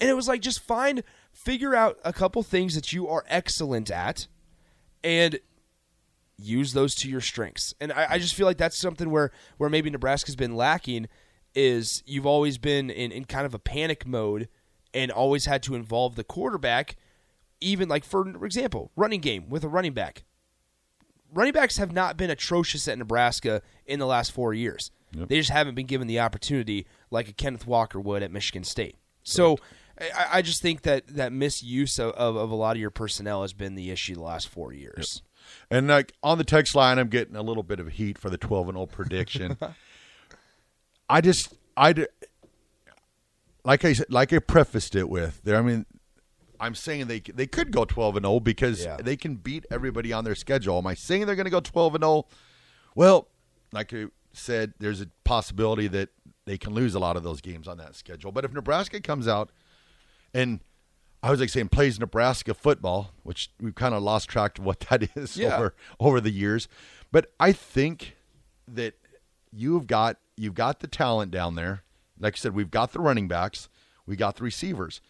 And 0.00 0.08
it 0.08 0.14
was 0.14 0.28
like 0.28 0.40
just 0.40 0.60
find, 0.60 1.02
figure 1.32 1.74
out 1.74 1.98
a 2.04 2.12
couple 2.12 2.42
things 2.42 2.74
that 2.74 2.92
you 2.92 3.08
are 3.08 3.24
excellent 3.28 3.90
at, 3.90 4.28
and 5.02 5.40
use 6.36 6.72
those 6.72 6.94
to 6.96 7.08
your 7.08 7.20
strengths. 7.20 7.74
And 7.80 7.92
I, 7.92 8.06
I 8.10 8.18
just 8.18 8.34
feel 8.34 8.46
like 8.46 8.58
that's 8.58 8.78
something 8.78 9.10
where 9.10 9.32
where 9.56 9.68
maybe 9.68 9.90
Nebraska's 9.90 10.36
been 10.36 10.54
lacking 10.54 11.08
is 11.54 12.04
you've 12.06 12.26
always 12.26 12.58
been 12.58 12.90
in, 12.90 13.10
in 13.10 13.24
kind 13.24 13.44
of 13.44 13.54
a 13.54 13.58
panic 13.58 14.06
mode 14.06 14.48
and 14.94 15.10
always 15.10 15.46
had 15.46 15.62
to 15.64 15.74
involve 15.74 16.14
the 16.14 16.22
quarterback, 16.22 16.96
even 17.60 17.88
like 17.88 18.04
for 18.04 18.44
example, 18.44 18.90
running 18.96 19.20
game 19.20 19.48
with 19.48 19.64
a 19.64 19.68
running 19.68 19.92
back. 19.92 20.24
Running 21.32 21.52
backs 21.52 21.76
have 21.76 21.92
not 21.92 22.16
been 22.16 22.30
atrocious 22.30 22.88
at 22.88 22.96
Nebraska 22.96 23.60
in 23.84 23.98
the 23.98 24.06
last 24.06 24.32
four 24.32 24.54
years. 24.54 24.90
They 25.12 25.38
just 25.38 25.50
haven't 25.50 25.74
been 25.74 25.86
given 25.86 26.06
the 26.06 26.20
opportunity 26.20 26.86
like 27.10 27.28
a 27.28 27.32
Kenneth 27.32 27.66
Walker 27.66 28.00
would 28.00 28.22
at 28.22 28.30
Michigan 28.30 28.64
State. 28.64 28.96
So 29.22 29.58
I, 30.00 30.26
I 30.34 30.42
just 30.42 30.62
think 30.62 30.82
that 30.82 31.06
that 31.08 31.32
misuse 31.32 31.98
of, 31.98 32.12
of, 32.12 32.36
of 32.36 32.50
a 32.50 32.54
lot 32.54 32.76
of 32.76 32.80
your 32.80 32.90
personnel 32.90 33.42
has 33.42 33.52
been 33.52 33.74
the 33.74 33.90
issue 33.90 34.14
the 34.14 34.22
last 34.22 34.48
four 34.48 34.72
years. 34.72 35.22
And 35.70 35.88
like 35.88 36.12
on 36.22 36.38
the 36.38 36.44
text 36.44 36.74
line, 36.74 36.98
I'm 36.98 37.08
getting 37.08 37.36
a 37.36 37.42
little 37.42 37.62
bit 37.62 37.80
of 37.80 37.88
heat 37.88 38.18
for 38.18 38.28
the 38.28 38.38
12 38.38 38.68
and 38.68 38.76
0 38.76 38.86
prediction. 38.86 39.56
I 41.08 41.20
just 41.20 41.54
I 41.76 42.06
like 43.64 43.84
I 43.84 43.94
said, 43.94 44.06
like 44.10 44.32
I 44.32 44.40
prefaced 44.40 44.94
it 44.94 45.08
with 45.08 45.42
there. 45.44 45.56
I 45.56 45.62
mean, 45.62 45.86
I'm 46.60 46.74
saying 46.74 47.06
they 47.06 47.20
they 47.20 47.46
could 47.46 47.70
go 47.70 47.84
12 47.84 48.16
and 48.16 48.24
0 48.26 48.40
because 48.40 48.84
Yeah. 48.84 48.96
they 48.96 49.16
can 49.16 49.36
beat 49.36 49.66
everybody 49.70 50.12
on 50.12 50.24
their 50.24 50.34
schedule. 50.34 50.78
Am 50.78 50.86
I 50.86 50.94
saying 50.94 51.26
they're 51.26 51.36
going 51.36 51.44
to 51.44 51.50
go 51.50 51.60
12 51.60 51.94
and 51.96 52.04
0? 52.04 52.26
Well, 52.94 53.28
like 53.72 53.92
I 53.94 54.06
said, 54.32 54.74
there's 54.78 55.00
a 55.00 55.06
possibility 55.24 55.88
that 55.88 56.08
they 56.46 56.58
can 56.58 56.72
lose 56.74 56.94
a 56.94 56.98
lot 56.98 57.16
of 57.16 57.22
those 57.22 57.40
games 57.40 57.68
on 57.68 57.78
that 57.78 57.94
schedule. 57.94 58.32
But 58.32 58.44
if 58.44 58.52
Nebraska 58.52 59.00
comes 59.00 59.28
out 59.28 59.50
and 60.34 60.60
I 61.22 61.30
was 61.30 61.40
like 61.40 61.48
saying 61.48 61.68
plays 61.68 61.98
Nebraska 61.98 62.54
football, 62.54 63.10
which 63.24 63.50
we've 63.60 63.74
kind 63.74 63.94
of 63.94 64.02
lost 64.02 64.28
track 64.28 64.58
of 64.58 64.64
what 64.64 64.80
that 64.90 65.02
is 65.16 65.36
Yeah. 65.36 65.56
over 65.56 65.74
over 66.00 66.20
the 66.20 66.30
years. 66.30 66.68
But 67.12 67.32
I 67.40 67.52
think 67.52 68.16
that 68.66 68.94
you've 69.52 69.86
got 69.86 70.18
you've 70.36 70.54
got 70.54 70.80
the 70.80 70.86
talent 70.86 71.30
down 71.30 71.54
there. 71.54 71.82
Like 72.20 72.34
I 72.34 72.36
said, 72.36 72.54
we've 72.54 72.70
got 72.70 72.92
the 72.92 73.00
running 73.00 73.28
backs, 73.28 73.68
we 74.06 74.16
got 74.16 74.36
the 74.36 74.44
receivers. 74.44 75.00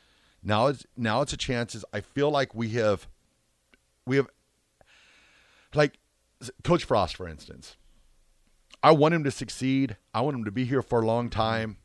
Now 0.42 0.68
it's 0.68 0.86
now 0.96 1.22
it's 1.22 1.32
a 1.32 1.36
chance. 1.36 1.74
Is 1.74 1.84
I 1.92 2.00
feel 2.00 2.30
like 2.30 2.54
we 2.54 2.70
have 2.70 3.08
we 4.06 4.16
have 4.16 4.28
like 5.74 5.98
Coach 6.64 6.84
Frost, 6.84 7.16
for 7.16 7.28
instance. 7.28 7.76
I 8.82 8.92
want 8.92 9.14
him 9.14 9.24
to 9.24 9.30
succeed. 9.30 9.96
I 10.14 10.20
want 10.20 10.36
him 10.36 10.44
to 10.44 10.52
be 10.52 10.64
here 10.64 10.82
for 10.82 11.00
a 11.00 11.06
long 11.06 11.30
time. 11.30 11.78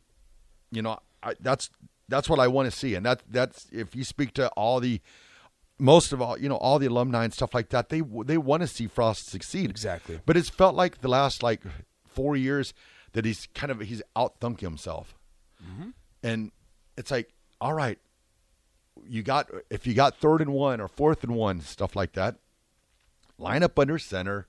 You 0.71 0.81
know, 0.81 0.99
I, 1.21 1.33
that's 1.39 1.69
that's 2.07 2.29
what 2.29 2.39
I 2.39 2.47
want 2.47 2.71
to 2.71 2.77
see, 2.77 2.95
and 2.95 3.05
that 3.05 3.23
that's 3.29 3.67
if 3.71 3.95
you 3.95 4.03
speak 4.03 4.33
to 4.33 4.49
all 4.49 4.79
the 4.79 5.01
most 5.79 6.13
of 6.13 6.21
all, 6.21 6.37
you 6.37 6.47
know, 6.47 6.57
all 6.57 6.79
the 6.79 6.85
alumni 6.85 7.23
and 7.23 7.33
stuff 7.33 7.53
like 7.53 7.69
that, 7.69 7.89
they 7.89 8.01
they 8.25 8.37
want 8.37 8.61
to 8.61 8.67
see 8.67 8.87
Frost 8.87 9.29
succeed. 9.29 9.69
Exactly. 9.69 10.19
But 10.25 10.37
it's 10.37 10.49
felt 10.49 10.75
like 10.75 11.01
the 11.01 11.07
last 11.07 11.41
like 11.41 11.63
four 12.05 12.35
years, 12.35 12.73
that 13.13 13.25
he's 13.25 13.47
kind 13.53 13.71
of 13.71 13.79
he's 13.79 14.01
out 14.15 14.39
thunking 14.39 14.61
himself, 14.61 15.17
mm-hmm. 15.63 15.89
and 16.21 16.51
it's 16.97 17.09
like, 17.09 17.33
all 17.59 17.73
right, 17.73 17.97
you 19.07 19.23
got 19.23 19.49
if 19.69 19.85
you 19.87 19.93
got 19.93 20.17
third 20.17 20.41
and 20.41 20.51
one 20.53 20.79
or 20.81 20.87
fourth 20.87 21.23
and 21.23 21.35
one 21.35 21.61
stuff 21.61 21.95
like 21.95 22.13
that, 22.13 22.35
line 23.37 23.63
up 23.63 23.77
under 23.79 23.97
center, 23.99 24.47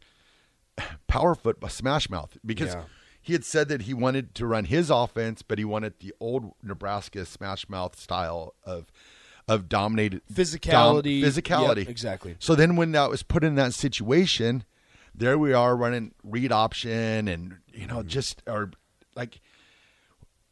power 1.07 1.35
foot, 1.35 1.59
smash 1.71 2.09
mouth 2.11 2.37
because. 2.45 2.75
Yeah. 2.75 2.85
He 3.27 3.33
had 3.33 3.43
said 3.47 3.69
that 3.69 3.81
he 3.81 3.95
wanted 3.95 4.35
to 4.35 4.47
run 4.47 4.67
his 4.67 4.91
offense, 4.91 5.41
but 5.41 5.57
he 5.57 5.65
wanted 5.65 5.95
the 6.01 6.13
old 6.21 6.53
Nebraska 6.63 7.25
smash 7.25 7.67
mouth 7.71 7.99
style 7.99 8.55
of 8.65 8.93
of 9.49 9.67
dominated 9.67 10.21
Physicality. 10.31 11.23
dom- 11.23 11.31
physicality. 11.31 11.77
Yep, 11.79 11.89
exactly. 11.89 12.37
So 12.39 12.55
then 12.55 12.77
when 12.77 12.93
that 12.93 13.09
was 13.09 13.23
put 13.23 13.43
in 13.43 13.55
that 13.55 13.73
situation, 13.73 14.65
there 15.15 15.39
we 15.39 15.55
are 15.55 15.75
running 15.75 16.13
read 16.23 16.53
option 16.53 17.27
and 17.27 17.57
you 17.73 17.87
Mm-hmm. 17.87 17.97
know 17.97 18.03
just 18.03 18.43
or 18.47 18.73
like 19.17 19.41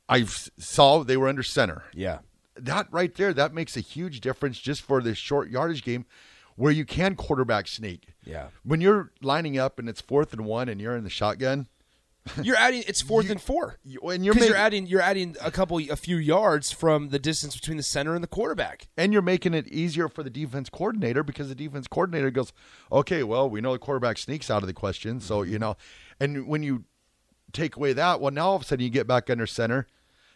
I 0.09 0.25
saw 0.25 1.03
they 1.05 1.19
were 1.19 1.29
under 1.29 1.43
center. 1.43 1.83
Yeah. 1.93 2.21
That 2.57 2.87
right 2.91 3.15
there, 3.15 3.33
that 3.33 3.55
makes 3.55 3.77
a 3.77 3.81
huge 3.81 4.21
difference 4.21 4.59
just 4.59 4.83
for 4.83 5.01
this 5.03 5.19
short 5.19 5.51
yardage 5.51 5.83
game 5.83 6.05
where 6.57 6.73
you 6.73 6.85
can 6.85 7.17
quarterback 7.17 7.67
sneak. 7.67 8.09
Yeah. 8.25 8.49
When 8.63 8.81
you're 8.81 9.11
lining 9.23 9.59
up 9.59 9.79
and 9.79 9.89
it's 9.89 10.01
fourth 10.03 10.33
and 10.35 10.45
one 10.45 10.69
and 10.69 10.81
you're 10.81 10.97
in 10.97 11.05
the 11.05 11.11
shotgun, 11.11 11.69
You're 12.41 12.55
adding 12.55 12.85
it's 12.87 13.03
fourth 13.03 13.31
and 13.31 13.41
four. 13.43 13.79
you, 13.85 13.99
and 14.03 14.25
you're 14.25 14.33
Because 14.33 14.49
you're 14.51 14.57
adding 14.57 14.87
you're 14.87 15.01
adding 15.01 15.35
a 15.43 15.51
couple 15.51 15.79
a 15.91 15.97
few 15.97 16.17
yards 16.19 16.71
from 16.71 17.09
the 17.09 17.19
distance 17.19 17.57
between 17.57 17.79
the 17.79 17.83
center 17.83 18.15
and 18.15 18.23
the 18.23 18.29
quarterback. 18.29 18.87
and 18.97 19.13
you're 19.13 19.23
making 19.23 19.55
it 19.55 19.67
easier 19.67 20.09
for 20.09 20.23
the 20.23 20.31
defense 20.31 20.69
coordinator 20.71 21.25
because 21.25 21.49
the 21.49 21.57
defense 21.57 21.89
coordinator 21.89 22.31
goes, 22.31 22.53
okay, 22.93 23.25
well, 23.25 23.51
we 23.51 23.61
know 23.61 23.73
the 23.73 23.81
quarterback 23.81 24.19
sneaks 24.19 24.53
out 24.53 24.63
of 24.63 24.69
the 24.69 24.73
question, 24.73 25.19
so 25.19 25.43
you 25.43 25.59
know, 25.59 25.77
and 26.21 26.47
when 26.47 26.63
you 26.63 26.85
take 27.53 27.75
away 27.75 27.93
that, 27.93 28.21
well, 28.21 28.31
now 28.31 28.51
all 28.51 28.57
of 28.57 28.63
a 28.63 28.65
sudden 28.67 28.85
you 28.85 28.91
get 28.91 29.09
back 29.09 29.29
under 29.29 29.45
center. 29.45 29.89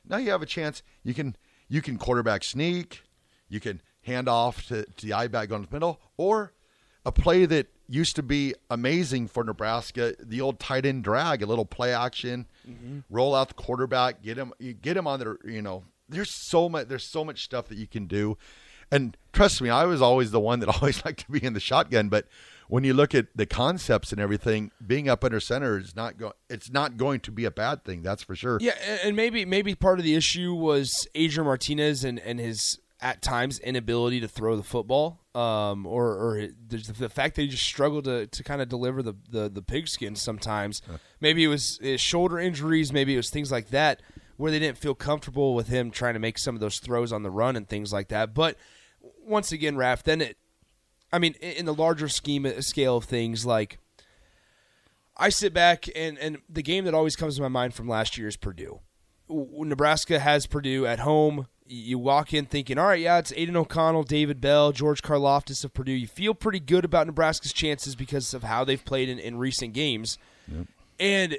Now 0.04 0.16
you 0.16 0.30
have 0.32 0.42
a 0.42 0.46
chance. 0.46 0.82
You 1.04 1.14
can 1.14 1.36
you 1.68 1.82
can 1.82 1.98
quarterback 1.98 2.44
sneak, 2.44 3.02
you 3.48 3.60
can 3.60 3.80
hand 4.02 4.28
off 4.28 4.66
to, 4.68 4.84
to 4.84 5.06
the 5.06 5.12
eye 5.12 5.28
back 5.28 5.52
on 5.52 5.62
the 5.62 5.68
middle, 5.70 6.00
or 6.16 6.52
a 7.04 7.12
play 7.12 7.46
that 7.46 7.68
used 7.88 8.16
to 8.16 8.22
be 8.22 8.54
amazing 8.70 9.28
for 9.28 9.44
Nebraska, 9.44 10.14
the 10.20 10.40
old 10.40 10.58
tight 10.58 10.84
end 10.84 11.04
drag, 11.04 11.42
a 11.42 11.46
little 11.46 11.64
play 11.64 11.94
action, 11.94 12.46
mm-hmm. 12.68 13.00
roll 13.10 13.34
out 13.34 13.48
the 13.48 13.54
quarterback, 13.54 14.22
get 14.22 14.36
him, 14.36 14.52
get 14.82 14.96
him 14.96 15.06
on 15.06 15.20
there. 15.20 15.38
You 15.44 15.62
know, 15.62 15.84
there's 16.08 16.30
so 16.30 16.68
much, 16.68 16.88
there's 16.88 17.10
so 17.10 17.24
much 17.24 17.44
stuff 17.44 17.68
that 17.68 17.78
you 17.78 17.86
can 17.86 18.06
do, 18.06 18.36
and 18.90 19.16
trust 19.32 19.60
me, 19.60 19.70
I 19.70 19.84
was 19.84 20.00
always 20.02 20.30
the 20.30 20.40
one 20.40 20.60
that 20.60 20.68
always 20.80 21.04
liked 21.04 21.20
to 21.20 21.30
be 21.30 21.44
in 21.44 21.52
the 21.52 21.60
shotgun, 21.60 22.08
but 22.08 22.26
when 22.68 22.84
you 22.84 22.94
look 22.94 23.14
at 23.14 23.26
the 23.34 23.46
concepts 23.46 24.12
and 24.12 24.20
everything, 24.20 24.70
being 24.84 25.08
up 25.08 25.24
under 25.24 25.40
center 25.40 25.78
is 25.78 25.94
not 25.94 26.18
going. 26.18 26.32
It's 26.48 26.70
not 26.70 26.96
going 26.96 27.20
to 27.20 27.30
be 27.30 27.44
a 27.44 27.50
bad 27.50 27.84
thing. 27.84 28.02
That's 28.02 28.22
for 28.22 28.34
sure. 28.34 28.58
Yeah, 28.60 28.72
and- 29.02 29.16
maybe 29.16 29.44
maybe 29.44 29.74
part 29.74 29.98
of 29.98 30.04
the 30.04 30.14
issue 30.14 30.54
was 30.54 31.06
Adrian 31.14 31.46
Martinez 31.46 32.04
and, 32.04 32.18
and 32.18 32.38
his 32.38 32.78
at 33.00 33.20
times 33.20 33.58
inability 33.58 34.20
to 34.20 34.28
throw 34.28 34.56
the 34.56 34.62
football, 34.62 35.20
um, 35.34 35.86
or 35.86 36.06
or 36.12 36.48
the 36.68 37.10
fact 37.10 37.36
that 37.36 37.42
he 37.42 37.48
just 37.48 37.64
struggled 37.64 38.04
to, 38.04 38.26
to 38.26 38.42
kind 38.42 38.62
of 38.62 38.68
deliver 38.68 39.02
the, 39.02 39.14
the 39.30 39.48
the 39.48 39.62
pigskin 39.62 40.16
sometimes. 40.16 40.82
Maybe 41.20 41.44
it 41.44 41.48
was 41.48 41.78
his 41.82 42.00
shoulder 42.00 42.38
injuries, 42.38 42.92
maybe 42.92 43.14
it 43.14 43.18
was 43.18 43.30
things 43.30 43.52
like 43.52 43.68
that 43.70 44.00
where 44.36 44.50
they 44.50 44.58
didn't 44.58 44.78
feel 44.78 44.94
comfortable 44.94 45.54
with 45.54 45.68
him 45.68 45.90
trying 45.90 46.14
to 46.14 46.20
make 46.20 46.38
some 46.38 46.54
of 46.54 46.60
those 46.60 46.78
throws 46.78 47.12
on 47.12 47.22
the 47.22 47.30
run 47.30 47.56
and 47.56 47.68
things 47.68 47.92
like 47.92 48.08
that. 48.08 48.34
But 48.34 48.56
once 49.24 49.52
again, 49.52 49.76
Raf, 49.76 50.02
then 50.02 50.20
it, 50.20 50.36
I 51.12 51.18
mean, 51.18 51.34
in 51.34 51.66
the 51.66 51.74
larger 51.74 52.08
scheme 52.08 52.60
scale 52.60 52.96
of 52.96 53.04
things, 53.04 53.46
like 53.46 53.78
I 55.16 55.28
sit 55.28 55.52
back 55.52 55.88
and 55.94 56.18
and 56.18 56.38
the 56.48 56.62
game 56.62 56.84
that 56.84 56.94
always 56.94 57.16
comes 57.16 57.36
to 57.36 57.42
my 57.42 57.48
mind 57.48 57.74
from 57.74 57.88
last 57.88 58.18
year 58.18 58.28
is 58.28 58.36
Purdue. 58.36 58.80
Nebraska 59.28 60.18
has 60.18 60.46
Purdue 60.46 60.86
at 60.86 61.00
home. 61.00 61.46
You 61.68 61.98
walk 61.98 62.32
in 62.32 62.46
thinking, 62.46 62.78
all 62.78 62.86
right, 62.86 63.00
yeah, 63.00 63.18
it's 63.18 63.32
Aidan 63.34 63.56
O'Connell, 63.56 64.04
David 64.04 64.40
Bell, 64.40 64.70
George 64.70 65.02
Karlaftis 65.02 65.64
of 65.64 65.74
Purdue. 65.74 65.92
You 65.92 66.06
feel 66.06 66.32
pretty 66.32 66.60
good 66.60 66.84
about 66.84 67.08
Nebraska's 67.08 67.52
chances 67.52 67.96
because 67.96 68.32
of 68.34 68.44
how 68.44 68.62
they've 68.62 68.84
played 68.84 69.08
in, 69.08 69.18
in 69.18 69.36
recent 69.36 69.72
games. 69.72 70.16
And 71.00 71.38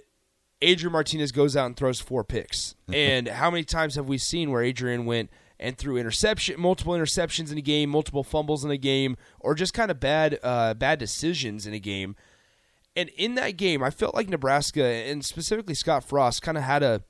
Adrian 0.62 0.92
Martinez 0.92 1.32
goes 1.32 1.56
out 1.56 1.68
and 1.68 1.78
throws 1.78 2.02
four 2.02 2.26
picks. 2.26 2.76
and 2.94 3.30
how 3.30 3.50
many 3.50 3.64
times 3.64 3.96
have 3.96 4.10
we 4.10 4.18
seen 4.18 4.52
where 4.52 4.62
Adrian 4.62 5.06
went 5.06 5.30
and 5.60 5.78
through 5.78 5.98
interception, 5.98 6.60
multiple 6.60 6.94
interceptions 6.94 7.52
in 7.52 7.58
a 7.58 7.62
game, 7.62 7.90
multiple 7.90 8.24
fumbles 8.24 8.64
in 8.64 8.72
a 8.72 8.78
game, 8.78 9.18
or 9.40 9.56
just 9.56 9.74
kind 9.74 9.92
of 9.92 10.00
bad, 10.00 10.40
uh, 10.44 10.74
bad 10.74 11.00
decisions 11.00 11.66
in 11.66 11.74
a 11.74 11.80
game? 11.80 12.16
And 12.96 13.10
in 13.10 13.36
that 13.36 13.58
game, 13.58 13.84
I 13.84 13.92
felt 13.92 14.16
like 14.16 14.28
Nebraska 14.28 14.84
and 14.84 15.24
specifically 15.24 15.76
Scott 15.76 16.04
Frost 16.04 16.42
kind 16.42 16.58
of 16.58 16.64
had 16.64 16.84
a 16.84 17.04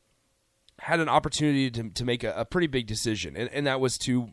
had 0.80 1.00
an 1.00 1.10
opportunity 1.10 1.72
to, 1.72 1.90
to 1.90 2.06
make 2.06 2.24
a, 2.24 2.34
a 2.34 2.46
pretty 2.46 2.68
big 2.68 2.86
decision, 2.86 3.36
and, 3.36 3.50
and 3.52 3.66
that 3.66 3.80
was 3.80 3.98
to 4.00 4.30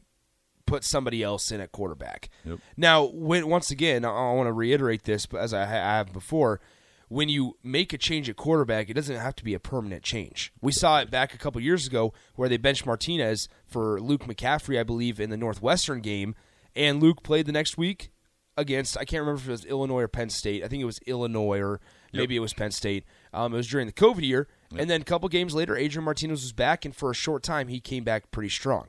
put 0.66 0.84
somebody 0.84 1.22
else 1.22 1.50
in 1.50 1.60
at 1.60 1.72
quarterback. 1.72 2.28
Now, 2.76 3.04
when 3.04 3.48
once 3.48 3.70
again, 3.70 4.04
I, 4.04 4.10
I 4.10 4.32
want 4.32 4.48
to 4.48 4.52
reiterate 4.52 5.04
this, 5.04 5.26
but 5.26 5.40
as 5.40 5.54
I, 5.54 5.62
I 5.62 5.96
have 5.96 6.12
before, 6.12 6.60
when 7.08 7.28
you 7.28 7.56
make 7.62 7.92
a 7.92 7.98
change 7.98 8.28
at 8.28 8.36
quarterback, 8.36 8.88
it 8.88 8.94
doesn't 8.94 9.16
have 9.16 9.36
to 9.36 9.44
be 9.44 9.54
a 9.54 9.60
permanent 9.60 10.02
change. 10.02 10.52
We 10.60 10.72
saw 10.72 11.00
it 11.00 11.10
back 11.10 11.34
a 11.34 11.38
couple 11.38 11.60
years 11.60 11.86
ago 11.86 12.12
where 12.34 12.48
they 12.48 12.56
benched 12.56 12.86
Martinez 12.86 13.48
for 13.66 14.00
Luke 14.00 14.24
McCaffrey, 14.24 14.78
I 14.78 14.82
believe, 14.82 15.20
in 15.20 15.30
the 15.30 15.36
Northwestern 15.36 16.00
game, 16.00 16.34
and 16.74 17.02
Luke 17.02 17.22
played 17.22 17.46
the 17.46 17.52
next 17.52 17.76
week 17.78 18.10
against 18.56 18.96
I 18.96 19.04
can't 19.04 19.20
remember 19.20 19.40
if 19.40 19.48
it 19.48 19.52
was 19.52 19.64
Illinois 19.64 20.02
or 20.02 20.08
Penn 20.08 20.30
State. 20.30 20.64
I 20.64 20.68
think 20.68 20.80
it 20.80 20.86
was 20.86 21.00
Illinois 21.06 21.60
or 21.60 21.80
maybe 22.12 22.36
it 22.36 22.40
was 22.40 22.54
Penn 22.54 22.70
State. 22.70 23.04
Um, 23.32 23.52
it 23.52 23.56
was 23.56 23.68
during 23.68 23.86
the 23.86 23.92
COVID 23.92 24.22
year, 24.22 24.48
and 24.76 24.88
then 24.88 25.00
a 25.00 25.04
couple 25.04 25.28
games 25.28 25.54
later, 25.54 25.76
Adrian 25.76 26.04
Martinez 26.04 26.42
was 26.42 26.52
back, 26.52 26.84
and 26.84 26.94
for 26.94 27.10
a 27.10 27.14
short 27.14 27.42
time, 27.42 27.68
he 27.68 27.80
came 27.80 28.04
back 28.04 28.30
pretty 28.30 28.48
strong. 28.48 28.86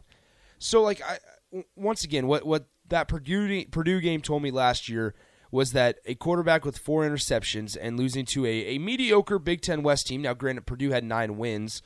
So, 0.59 0.81
like, 0.81 1.01
I, 1.01 1.63
once 1.75 2.03
again, 2.03 2.27
what 2.27 2.45
what 2.45 2.67
that 2.89 3.07
Purdue 3.07 3.65
Purdue 3.65 3.99
game 4.01 4.21
told 4.21 4.43
me 4.43 4.51
last 4.51 4.87
year 4.89 5.15
was 5.55 5.71
that 5.71 5.99
a 6.05 6.15
quarterback 6.15 6.65
with 6.65 6.77
four 6.77 7.03
interceptions 7.03 7.77
and 7.79 7.97
losing 7.97 8.25
to 8.25 8.45
a, 8.45 8.49
a 8.49 8.77
mediocre 8.77 9.39
Big 9.39 9.61
Ten 9.61 9.83
West 9.83 10.05
team. 10.05 10.21
Now, 10.21 10.33
granted, 10.33 10.65
Purdue 10.65 10.91
had 10.91 11.05
nine 11.05 11.37
wins, 11.37 11.81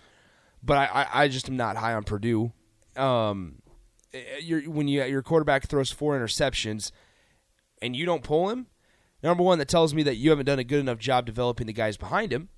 but 0.64 0.76
I, 0.76 0.86
I, 1.04 1.24
I 1.24 1.28
just 1.28 1.48
am 1.48 1.56
not 1.56 1.78
high 1.78 1.94
on 1.94 2.04
Purdue. 2.04 2.52
Um, 2.98 3.62
you're, 4.42 4.62
when 4.64 4.88
you 4.88 5.04
your 5.04 5.22
quarterback 5.22 5.68
throws 5.68 5.92
four 5.92 6.20
interceptions 6.20 6.92
and 7.80 7.96
you 7.96 8.08
don't 8.08 8.24
pull 8.24 8.50
him, 8.50 8.66
number 9.22 9.44
one, 9.44 9.60
that 9.60 9.68
tells 9.68 9.94
me 9.94 10.02
that 10.02 10.16
you 10.16 10.32
haven't 10.32 10.48
done 10.48 10.58
a 10.58 10.64
good 10.64 10.80
enough 10.80 10.98
job 10.98 11.28
developing 11.28 11.68
the 11.68 11.74
guys 11.74 11.96
behind 11.96 12.34
him. 12.34 12.50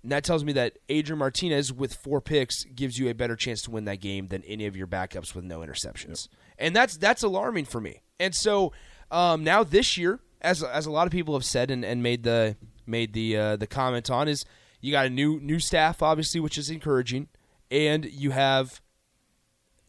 And 0.00 0.12
that 0.12 0.22
tells 0.22 0.44
me 0.44 0.52
that 0.52 0.78
Adrian 0.88 1.18
Martinez 1.18 1.72
with 1.72 1.94
four 1.94 2.20
picks 2.20 2.64
gives 2.64 3.00
you 3.00 3.08
a 3.08 3.14
better 3.14 3.34
chance 3.34 3.62
to 3.62 3.72
win 3.72 3.84
that 3.86 4.00
game 4.00 4.28
than 4.28 4.44
any 4.44 4.66
of 4.66 4.76
your 4.76 4.86
backups 4.86 5.34
with 5.34 5.44
no 5.44 5.58
interceptions. 5.58 6.28
And 6.56 6.74
that's 6.74 6.96
that's 6.96 7.24
alarming 7.24 7.64
for 7.64 7.80
me. 7.80 8.02
And 8.20 8.32
so 8.32 8.72
um, 9.10 9.42
now 9.42 9.64
this 9.64 9.96
year, 9.96 10.20
as 10.42 10.62
as 10.62 10.86
a 10.86 10.90
lot 10.90 11.06
of 11.06 11.12
people 11.12 11.34
have 11.34 11.44
said 11.44 11.70
and, 11.70 11.84
and 11.84 12.02
made 12.02 12.22
the 12.22 12.56
made 12.86 13.12
the 13.12 13.36
uh, 13.36 13.56
the 13.56 13.66
comment 13.66 14.10
on, 14.10 14.28
is 14.28 14.44
you 14.80 14.92
got 14.92 15.06
a 15.06 15.10
new 15.10 15.40
new 15.40 15.58
staff 15.58 16.02
obviously, 16.02 16.40
which 16.40 16.58
is 16.58 16.68
encouraging, 16.68 17.28
and 17.70 18.04
you 18.04 18.32
have 18.32 18.80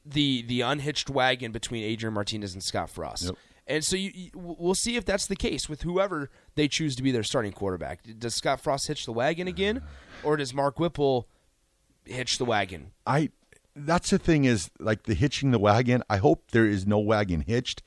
the 0.06 0.44
the 0.44 0.62
unhitched 0.62 1.10
wagon 1.10 1.52
between 1.52 1.84
Adrian 1.84 2.13
Martinez 2.13 2.54
and 2.54 2.63
Scott 2.63 2.89
Frost. 2.89 3.32
And 3.66 3.84
so 3.84 3.96
you, 3.96 4.12
you, 4.13 4.30
we'll 4.34 4.76
see 4.76 4.98
if 4.98 5.06
that's 5.06 5.26
the 5.26 5.38
case 5.38 5.70
with 5.70 5.84
whoever 5.84 6.30
they 6.56 6.68
choose 6.68 6.98
to 6.98 7.04
be 7.04 7.12
their 7.12 7.24
starting 7.24 7.54
quarterback. 7.54 8.02
Does 8.20 8.36
Scott 8.36 8.60
Frost 8.60 8.88
hitch 8.88 9.06
the 9.06 9.13
wagon 9.13 9.48
again, 9.48 9.82
or 10.24 10.36
does 10.38 10.54
Mark 10.54 10.80
Whipple 10.80 11.28
hitch 12.06 12.38
the 12.38 12.46
wagon? 12.46 12.92
I 13.08 13.30
that's 13.76 14.10
the 14.10 14.20
thing 14.20 14.46
is 14.46 14.70
like 14.80 15.04
the 15.04 15.13
hitching 15.13 15.52
the 15.52 15.60
wagon. 15.60 16.04
I 16.10 16.18
hope 16.18 16.52
there 16.52 16.68
is 16.68 16.86
no 16.86 17.00
wagon 17.00 17.42
hitched. 17.42 17.82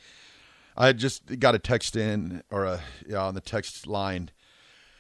I 0.77 0.93
just 0.93 1.39
got 1.39 1.55
a 1.55 1.59
text 1.59 1.97
in 1.97 2.43
or 2.51 2.65
a 2.65 2.81
yeah 3.09 3.23
on 3.23 3.35
the 3.35 3.41
text 3.41 3.87
line 3.87 4.31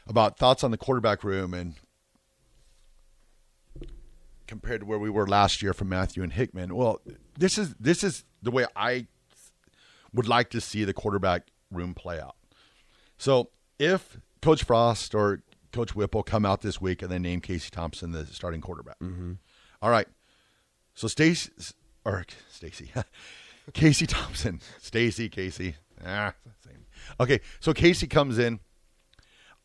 about 0.06 0.38
thoughts 0.38 0.64
on 0.64 0.70
the 0.70 0.78
quarterback 0.78 1.22
room 1.24 1.52
and 1.52 1.74
compared 4.46 4.80
to 4.80 4.86
where 4.86 4.98
we 4.98 5.10
were 5.10 5.26
last 5.26 5.62
year 5.62 5.72
from 5.72 5.88
Matthew 5.88 6.22
and 6.22 6.32
Hickman. 6.32 6.74
Well, 6.74 7.00
this 7.38 7.58
is 7.58 7.74
this 7.78 8.02
is 8.02 8.24
the 8.42 8.50
way 8.50 8.66
I 8.74 9.06
would 10.12 10.28
like 10.28 10.50
to 10.50 10.60
see 10.60 10.84
the 10.84 10.94
quarterback 10.94 11.48
room 11.70 11.94
play 11.94 12.20
out. 12.20 12.36
So 13.18 13.50
if 13.78 14.18
Coach 14.40 14.64
Frost 14.64 15.14
or 15.14 15.42
Coach 15.72 15.94
Whipple 15.94 16.22
come 16.22 16.46
out 16.46 16.62
this 16.62 16.80
week 16.80 17.02
and 17.02 17.10
they 17.10 17.18
name 17.18 17.40
Casey 17.40 17.70
Thompson 17.70 18.12
the 18.12 18.26
starting 18.26 18.60
quarterback, 18.60 18.98
mm-hmm. 19.00 19.32
all 19.82 19.90
right. 19.90 20.08
So 20.94 21.08
Stacy 21.08 21.50
or 22.04 22.24
Stacy, 22.50 22.92
Casey 23.72 24.06
Thompson, 24.06 24.60
Stacy, 24.80 25.28
Casey, 25.28 25.76
ah, 26.04 26.34
same. 26.64 26.86
Okay, 27.20 27.40
so 27.60 27.72
Casey 27.72 28.06
comes 28.06 28.38
in. 28.38 28.60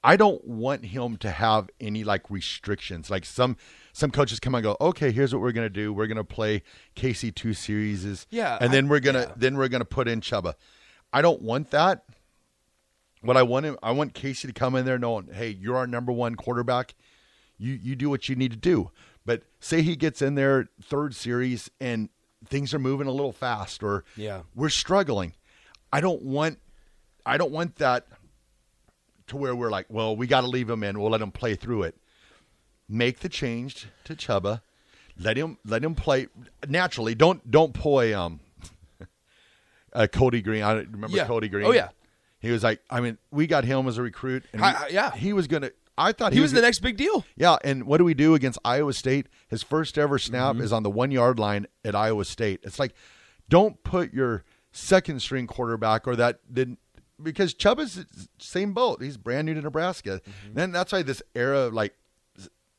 I 0.04 0.16
don't 0.16 0.44
want 0.48 0.86
him 0.86 1.18
to 1.18 1.30
have 1.30 1.70
any 1.80 2.04
like 2.04 2.30
restrictions. 2.32 3.12
Like 3.12 3.24
some 3.26 3.58
some 3.94 4.10
coaches 4.10 4.40
come 4.40 4.56
and 4.56 4.64
go, 4.64 4.76
okay, 4.82 5.12
here's 5.12 5.34
what 5.34 5.42
we're 5.42 5.52
gonna 5.52 5.70
do. 5.70 5.94
We're 5.94 6.08
gonna 6.08 6.24
play 6.24 6.64
Casey 6.96 7.32
two 7.32 7.54
series, 7.54 8.26
Yeah, 8.32 8.58
and 8.60 8.74
then 8.74 8.86
I- 8.86 8.90
we're 8.90 9.00
gonna 9.00 9.20
yeah. 9.20 9.34
then 9.36 9.58
we're 9.58 9.68
gonna 9.68 9.86
put 9.86 10.08
in 10.08 10.22
Chuba. 10.22 10.56
I 11.14 11.22
don't 11.22 11.42
want 11.42 11.70
that. 11.72 12.06
What 13.22 13.38
I 13.38 13.44
want 13.44 13.68
him, 13.68 13.78
I 13.84 13.92
want 13.92 14.16
Casey 14.16 14.48
to 14.48 14.54
come 14.54 14.74
in 14.76 14.84
there 14.86 14.98
knowing, 14.98 15.28
hey, 15.32 15.50
you're 15.50 15.78
our 15.78 15.86
number 15.86 16.12
one 16.12 16.34
quarterback. 16.36 16.96
you 17.60 17.74
you 17.74 17.96
do 17.96 18.10
what 18.10 18.28
you 18.28 18.36
need 18.36 18.50
to 18.52 18.58
do. 18.58 18.90
But 19.24 19.44
say 19.60 19.84
he 19.84 19.96
gets 19.96 20.24
in 20.24 20.34
there 20.34 20.70
third 20.82 21.14
series 21.14 21.70
and 21.80 22.10
things 22.48 22.74
are 22.74 22.80
moving 22.80 23.08
a 23.08 23.12
little 23.12 23.32
fast 23.32 23.84
or 23.84 24.04
Yeah. 24.16 24.42
we're 24.56 24.70
struggling. 24.70 25.34
I 25.94 26.02
don't 26.02 26.22
want 26.24 26.60
I 27.26 27.38
don't 27.38 27.52
want 27.52 27.76
that 27.78 28.08
to 29.28 29.38
where 29.38 29.56
we're 29.56 29.70
like, 29.70 29.86
well, 29.90 30.16
we 30.16 30.26
got 30.28 30.42
to 30.42 30.48
leave 30.48 30.70
him 30.70 30.84
in. 30.84 31.00
We'll 31.00 31.12
let 31.12 31.22
him 31.22 31.32
play 31.32 31.56
through 31.56 31.84
it. 31.84 31.96
Make 32.90 33.20
the 33.20 33.30
change 33.30 33.88
to 34.06 34.16
Chuba. 34.16 34.62
Let 35.18 35.38
him 35.38 35.58
let 35.66 35.84
him 35.84 35.94
play 35.96 36.28
naturally. 36.68 37.14
Don't 37.16 37.50
don't 37.50 37.74
pull 37.74 38.02
a 38.02 38.14
um 38.14 38.40
uh, 39.94 40.08
Cody 40.12 40.42
Green. 40.42 40.64
I 40.64 40.74
remember 40.74 41.16
Yeah. 41.16 41.26
Cody 41.26 41.48
Green. 41.50 41.66
Oh, 41.66 41.72
yeah. 41.72 41.90
He 42.40 42.50
was 42.50 42.64
like, 42.64 42.82
I 42.90 43.02
mean, 43.02 43.18
we 43.30 43.46
got 43.46 43.66
him 43.66 43.88
as 43.88 44.00
a 44.00 44.02
recruit, 44.02 44.44
and 44.52 44.62
we- 44.62 44.94
yeah. 44.94 45.12
he 45.12 45.32
was 45.32 45.48
gonna. 45.48 45.70
I 46.02 46.12
thought 46.12 46.34
He 46.34 46.40
was 46.40 46.52
the 46.52 46.62
next 46.62 46.80
big 46.80 46.98
deal. 46.98 47.26
yeah, 47.36 47.58
and 47.64 47.86
what 47.86 47.98
do 47.98 48.04
we 48.04 48.14
do 48.14 48.34
against 48.36 48.60
Iowa 48.66 48.94
State? 48.94 49.28
His 49.48 49.64
first 49.64 49.98
ever 49.98 50.18
snap 50.20 50.56
Mm-hmm. 50.56 50.64
is 50.64 50.74
on 50.74 50.84
the 50.84 50.90
one 50.90 51.12
yard 51.12 51.40
line 51.40 51.68
at 51.86 51.96
Iowa 51.96 52.26
State. 52.26 52.60
It's 52.64 52.80
like, 52.80 52.94
don't 53.50 53.82
put 53.84 54.14
your 54.14 54.44
second 54.72 55.22
string 55.22 55.48
quarterback 55.48 56.08
or 56.08 56.16
that 56.16 56.40
didn't 56.54 56.80
because 57.22 57.54
Chuba 57.54 57.82
is 57.82 57.96
the 57.96 58.06
same 58.40 58.74
boat. 58.74 59.02
He's 59.04 59.18
brand 59.18 59.46
new 59.46 59.54
to 59.54 59.62
Nebraska. 59.62 60.22
Mm-hmm. 60.48 60.60
And 60.60 60.74
that's 60.76 60.92
why 60.92 61.04
this 61.04 61.22
era 61.36 61.60
of 61.68 61.74
like 61.74 61.94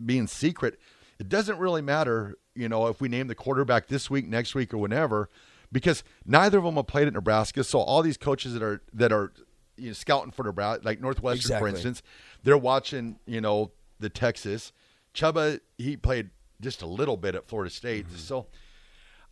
being 0.04 0.26
secret, 0.26 0.80
it 1.20 1.28
doesn't 1.28 1.58
really 1.58 1.82
matter, 1.82 2.36
you 2.54 2.68
know, 2.68 2.88
if 2.88 3.00
we 3.00 3.08
name 3.08 3.28
the 3.28 3.34
quarterback 3.36 3.86
this 3.86 4.10
week, 4.10 4.26
next 4.26 4.54
week, 4.56 4.74
or 4.74 4.78
whenever, 4.78 5.28
because 5.70 6.02
neither 6.26 6.58
of 6.58 6.64
them 6.64 6.74
have 6.74 6.86
played 6.88 7.06
at 7.06 7.12
Nebraska. 7.14 7.62
So 7.62 7.78
all 7.78 8.02
these 8.02 8.16
coaches 8.16 8.54
that 8.54 8.62
are 8.62 8.82
that 8.92 9.12
are 9.12 9.32
you 9.76 9.88
know, 9.88 9.92
scouting 9.92 10.30
for 10.30 10.44
Nebraska, 10.44 10.84
like 10.84 11.00
Northwestern, 11.00 11.58
for 11.58 11.68
instance, 11.68 12.02
they're 12.42 12.58
watching, 12.58 13.18
you 13.26 13.40
know, 13.40 13.72
the 13.98 14.08
Texas. 14.08 14.72
Chuba, 15.14 15.60
he 15.78 15.96
played 15.96 16.30
just 16.60 16.82
a 16.82 16.86
little 16.86 17.16
bit 17.16 17.34
at 17.34 17.46
Florida 17.46 17.70
State. 17.70 18.06
Mm-hmm. 18.06 18.16
So 18.16 18.46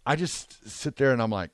I 0.04 0.16
just 0.16 0.68
sit 0.68 0.96
there 0.96 1.12
and 1.12 1.22
I'm 1.22 1.30
like, 1.30 1.50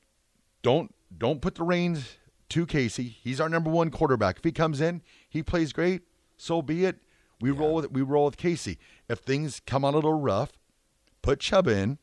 don't 0.62 0.94
don't 1.16 1.40
put 1.40 1.54
the 1.54 1.62
reins 1.62 2.16
to 2.50 2.66
Casey. 2.66 3.04
He's 3.04 3.40
our 3.40 3.48
number 3.48 3.70
one 3.70 3.90
quarterback. 3.90 4.38
If 4.38 4.44
he 4.44 4.52
comes 4.52 4.80
in, 4.80 5.02
he 5.28 5.42
plays 5.42 5.72
great. 5.72 6.02
So 6.36 6.62
be 6.62 6.84
it. 6.84 6.96
We 7.40 7.50
roll 7.50 7.74
with 7.74 7.92
we 7.92 8.02
roll 8.02 8.24
with 8.24 8.36
Casey. 8.36 8.78
If 9.08 9.18
things 9.20 9.60
come 9.66 9.84
out 9.84 9.94
a 9.94 9.96
little 9.96 10.18
rough, 10.18 10.52
put 11.22 11.40
Chuba 11.40 11.68
in. 11.68 11.98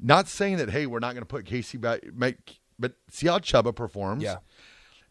Not 0.00 0.26
saying 0.26 0.56
that 0.56 0.70
hey, 0.70 0.86
we're 0.86 0.98
not 0.98 1.14
going 1.14 1.22
to 1.22 1.26
put 1.26 1.44
Casey 1.44 1.78
back, 1.78 2.12
make, 2.12 2.60
but 2.78 2.94
see 3.08 3.28
how 3.28 3.38
Chuba 3.38 3.74
performs. 3.74 4.24
Yeah. 4.24 4.38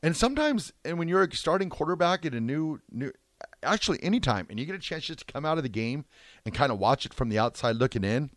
And 0.04 0.16
sometimes, 0.18 0.74
and 0.84 0.98
when 0.98 1.08
you're 1.08 1.24
a 1.24 1.36
starting 1.36 1.70
quarterback 1.70 2.26
at 2.26 2.34
a 2.34 2.42
new, 2.42 2.80
new, 2.92 3.12
actually 3.64 4.02
anytime, 4.04 4.48
and 4.50 4.60
you 4.60 4.66
get 4.66 4.76
a 4.76 4.80
chance 4.80 5.06
just 5.06 5.20
to 5.26 5.32
come 5.32 5.46
out 5.46 5.58
of 5.58 5.64
the 5.64 5.70
game 5.70 6.06
and 6.46 6.54
kind 6.56 6.72
of 6.72 6.80
watch 6.80 7.06
it 7.06 7.14
from 7.14 7.30
the 7.30 7.38
outside 7.38 7.76
looking 7.76 8.04
in, 8.04 8.32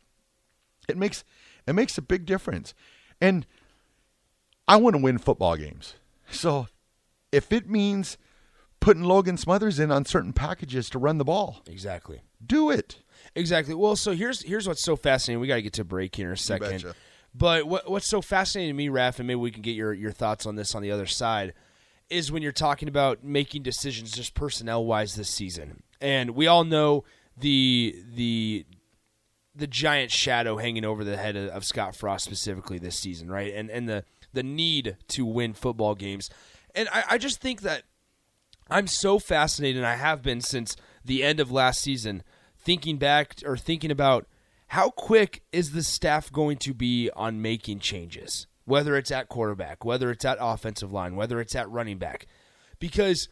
it 0.88 0.96
makes 0.98 1.24
it 1.66 1.72
makes 1.74 1.96
a 1.96 2.02
big 2.02 2.26
difference. 2.26 2.74
And 3.20 3.46
I 4.68 4.76
want 4.76 4.94
to 4.96 5.02
win 5.02 5.18
football 5.18 5.56
games, 5.56 5.94
so 6.30 6.68
if 7.32 7.50
it 7.52 7.68
means 7.68 8.18
putting 8.80 9.02
Logan 9.02 9.38
Smothers 9.38 9.78
in 9.78 9.90
on 9.90 10.04
certain 10.04 10.32
packages 10.34 10.90
to 10.90 10.98
run 10.98 11.16
the 11.16 11.24
ball, 11.24 11.62
Exactly. 11.66 12.20
do 12.46 12.68
it. 12.70 12.98
Exactly. 13.34 13.74
Well, 13.74 13.96
so 13.96 14.12
here's 14.12 14.42
here's 14.42 14.68
what's 14.68 14.82
so 14.82 14.96
fascinating. 14.96 15.40
We 15.40 15.46
got 15.48 15.56
to 15.56 15.62
get 15.62 15.72
to 15.74 15.84
break 15.84 16.14
here 16.16 16.28
in 16.28 16.34
a 16.34 16.36
second. 16.36 16.84
But 17.34 17.66
what 17.66 17.90
what's 17.90 18.08
so 18.08 18.22
fascinating 18.22 18.70
to 18.70 18.76
me, 18.76 18.88
Raph, 18.88 19.18
and 19.18 19.26
maybe 19.26 19.40
we 19.40 19.50
can 19.50 19.62
get 19.62 19.74
your 19.74 19.92
your 19.92 20.12
thoughts 20.12 20.46
on 20.46 20.54
this 20.54 20.74
on 20.74 20.82
the 20.82 20.90
other 20.90 21.06
side, 21.06 21.52
is 22.08 22.30
when 22.30 22.42
you're 22.42 22.52
talking 22.52 22.88
about 22.88 23.24
making 23.24 23.62
decisions 23.62 24.12
just 24.12 24.34
personnel 24.34 24.84
wise 24.84 25.16
this 25.16 25.28
season. 25.28 25.82
And 26.00 26.30
we 26.30 26.46
all 26.46 26.64
know 26.64 27.04
the 27.36 27.96
the 28.14 28.66
the 29.54 29.66
giant 29.66 30.10
shadow 30.10 30.56
hanging 30.58 30.84
over 30.84 31.04
the 31.04 31.16
head 31.16 31.36
of, 31.36 31.48
of 31.50 31.64
Scott 31.64 31.96
Frost 31.96 32.24
specifically 32.24 32.78
this 32.78 32.96
season, 32.96 33.30
right? 33.30 33.52
And 33.52 33.70
and 33.70 33.88
the 33.88 34.04
the 34.32 34.42
need 34.42 34.96
to 35.08 35.24
win 35.24 35.54
football 35.54 35.94
games. 35.94 36.30
And 36.74 36.88
I, 36.92 37.04
I 37.10 37.18
just 37.18 37.40
think 37.40 37.62
that 37.62 37.82
I'm 38.70 38.86
so 38.86 39.18
fascinated, 39.18 39.76
and 39.78 39.86
I 39.86 39.96
have 39.96 40.22
been 40.22 40.40
since 40.40 40.76
the 41.04 41.22
end 41.22 41.40
of 41.40 41.50
last 41.50 41.80
season, 41.80 42.22
thinking 42.58 42.96
back 42.96 43.36
or 43.44 43.56
thinking 43.56 43.90
about 43.90 44.26
how 44.74 44.90
quick 44.90 45.44
is 45.52 45.70
the 45.70 45.84
staff 45.84 46.32
going 46.32 46.56
to 46.56 46.74
be 46.74 47.08
on 47.14 47.40
making 47.40 47.78
changes, 47.78 48.48
whether 48.64 48.96
it's 48.96 49.12
at 49.12 49.28
quarterback, 49.28 49.84
whether 49.84 50.10
it's 50.10 50.24
at 50.24 50.36
offensive 50.40 50.92
line, 50.92 51.14
whether 51.14 51.40
it's 51.40 51.54
at 51.54 51.70
running 51.70 51.96
back, 51.96 52.26
because 52.80 53.28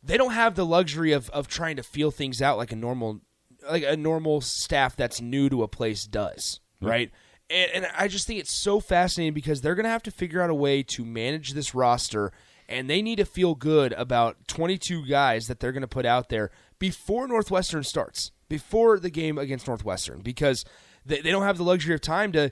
they 0.00 0.16
don't 0.16 0.30
have 0.30 0.54
the 0.54 0.64
luxury 0.64 1.10
of, 1.10 1.28
of 1.30 1.48
trying 1.48 1.74
to 1.74 1.82
feel 1.82 2.12
things 2.12 2.40
out 2.40 2.56
like 2.56 2.70
a 2.70 2.76
normal 2.76 3.20
like 3.68 3.82
a 3.82 3.96
normal 3.96 4.40
staff 4.40 4.94
that's 4.94 5.20
new 5.20 5.48
to 5.48 5.64
a 5.64 5.68
place 5.68 6.06
does, 6.06 6.60
right? 6.80 7.10
And, 7.50 7.70
and 7.74 7.86
I 7.98 8.06
just 8.06 8.28
think 8.28 8.38
it's 8.38 8.52
so 8.52 8.78
fascinating 8.78 9.34
because 9.34 9.60
they're 9.60 9.74
going 9.74 9.84
to 9.84 9.90
have 9.90 10.04
to 10.04 10.12
figure 10.12 10.40
out 10.40 10.50
a 10.50 10.54
way 10.54 10.84
to 10.84 11.04
manage 11.04 11.54
this 11.54 11.74
roster, 11.74 12.30
and 12.68 12.88
they 12.88 13.02
need 13.02 13.16
to 13.16 13.24
feel 13.24 13.56
good 13.56 13.92
about 13.94 14.46
22 14.46 15.04
guys 15.04 15.48
that 15.48 15.58
they're 15.58 15.72
going 15.72 15.80
to 15.80 15.88
put 15.88 16.06
out 16.06 16.28
there 16.28 16.52
before 16.78 17.26
Northwestern 17.26 17.82
starts, 17.82 18.30
before 18.48 18.98
the 18.98 19.10
game 19.10 19.38
against 19.38 19.66
Northwestern, 19.66 20.20
because 20.20 20.64
they, 21.04 21.20
they 21.20 21.30
don't 21.30 21.42
have 21.42 21.58
the 21.58 21.64
luxury 21.64 21.94
of 21.94 22.00
time 22.00 22.32
to 22.32 22.50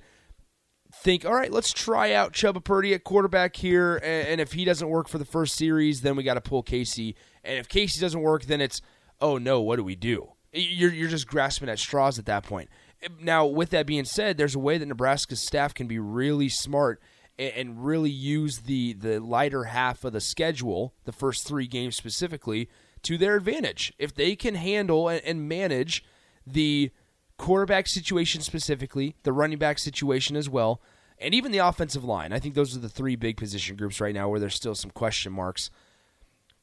think, 0.94 1.24
all 1.24 1.35
right, 1.35 1.50
let's 1.50 1.72
try 1.72 2.12
out 2.12 2.33
Chuba 2.33 2.62
Purdy 2.62 2.92
at 2.94 3.05
quarterback 3.05 3.57
here, 3.57 3.96
and, 3.96 4.28
and 4.28 4.40
if 4.40 4.52
he 4.52 4.64
doesn't 4.64 4.88
work 4.88 5.09
for 5.09 5.18
the 5.18 5.24
first 5.24 5.57
series, 5.57 6.02
then 6.02 6.16
we 6.16 6.22
got 6.22 6.35
to 6.35 6.40
pull 6.40 6.62
Casey, 6.62 7.16
and 7.42 7.59
if 7.59 7.68
Casey 7.68 8.00
doesn't 8.00 8.20
work, 8.20 8.44
then 8.44 8.61
it's, 8.61 8.83
oh 9.20 9.38
no, 9.38 9.61
what 9.61 9.76
do 9.76 9.85
we 9.85 9.96
do? 9.96 10.33
You're 10.52 10.92
you're 10.92 11.09
just 11.09 11.26
grasping 11.26 11.70
at 11.70 11.78
straws 11.78 12.18
at 12.18 12.26
that 12.26 12.44
point. 12.44 12.68
Now, 13.18 13.46
with 13.46 13.70
that 13.70 13.87
being 13.87 14.05
said, 14.05 14.37
there's 14.37 14.55
a 14.55 14.59
way 14.59 14.76
that 14.76 14.85
Nebraska's 14.85 15.40
staff 15.40 15.72
can 15.72 15.87
be 15.87 15.98
really 15.98 16.50
smart 16.50 17.00
and, 17.38 17.52
and 17.55 17.85
really 17.87 18.11
use 18.11 18.59
the 18.59 18.92
the 18.92 19.18
lighter 19.18 19.64
half 19.64 20.05
of 20.05 20.12
the 20.12 20.20
schedule, 20.20 20.94
the 21.05 21.12
first 21.12 21.46
three 21.46 21.66
games 21.66 21.96
specifically, 21.96 22.68
to 23.02 23.18
their 23.18 23.36
advantage. 23.36 23.92
If 23.98 24.14
they 24.14 24.36
can 24.36 24.54
handle 24.54 25.08
and, 25.08 25.48
manage 25.48 26.04
the 26.46 26.90
quarterback 27.36 27.86
situation 27.86 28.40
specifically, 28.40 29.16
the 29.22 29.32
running 29.32 29.58
back 29.58 29.78
situation 29.78 30.36
as 30.36 30.48
well, 30.48 30.80
and 31.18 31.34
even 31.34 31.52
the 31.52 31.58
offensive 31.58 32.04
line. 32.04 32.32
I 32.32 32.38
think 32.38 32.54
those 32.54 32.76
are 32.76 32.80
the 32.80 32.88
three 32.88 33.16
big 33.16 33.36
position 33.36 33.76
groups 33.76 34.00
right 34.00 34.14
now 34.14 34.28
where 34.28 34.40
there's 34.40 34.54
still 34.54 34.74
some 34.74 34.90
question 34.90 35.32
marks. 35.32 35.70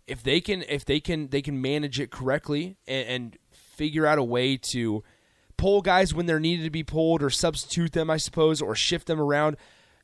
If 0.08 0.24
they 0.24 0.42
can, 0.42 0.64
if 0.68 0.86
they 0.86 1.00
can, 1.00 1.30
they 1.30 1.42
can 1.42 1.62
manage 1.62 2.00
it 2.00 2.12
correctly 2.12 2.78
and, 2.88 3.08
and 3.08 3.38
figure 3.52 4.06
out 4.06 4.18
a 4.18 4.24
way 4.24 4.58
to 4.58 5.04
pull 5.58 5.82
guys 5.82 6.14
when 6.14 6.26
they're 6.26 6.40
needed 6.40 6.64
to 6.64 6.70
be 6.70 6.84
pulled, 6.84 7.22
or 7.22 7.30
substitute 7.30 7.92
them, 7.92 8.10
I 8.10 8.18
suppose, 8.18 8.62
or 8.62 8.76
shift 8.76 9.08
them 9.08 9.20
around, 9.20 9.58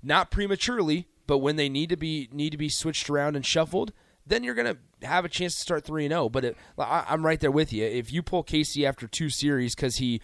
not 0.03 0.29
prematurely, 0.29 1.07
but 1.27 1.39
when 1.39 1.55
they 1.55 1.69
need 1.69 1.89
to 1.89 1.97
be 1.97 2.29
need 2.31 2.51
to 2.51 2.57
be 2.57 2.69
switched 2.69 3.09
around 3.09 3.35
and 3.35 3.45
shuffled. 3.45 3.93
Then 4.27 4.43
you're 4.43 4.55
gonna 4.55 4.77
have 5.03 5.23
a 5.25 5.29
chance 5.29 5.53
to 5.55 5.61
start 5.61 5.83
three 5.85 6.05
and 6.05 6.11
zero. 6.11 6.29
But 6.29 6.45
it, 6.45 6.57
I, 6.79 7.05
I'm 7.09 7.25
right 7.25 7.39
there 7.39 7.51
with 7.51 7.71
you. 7.71 7.85
If 7.85 8.11
you 8.11 8.23
pull 8.23 8.43
Casey 8.43 8.85
after 8.85 9.07
two 9.07 9.29
series 9.29 9.75
because 9.75 9.97
he 9.97 10.21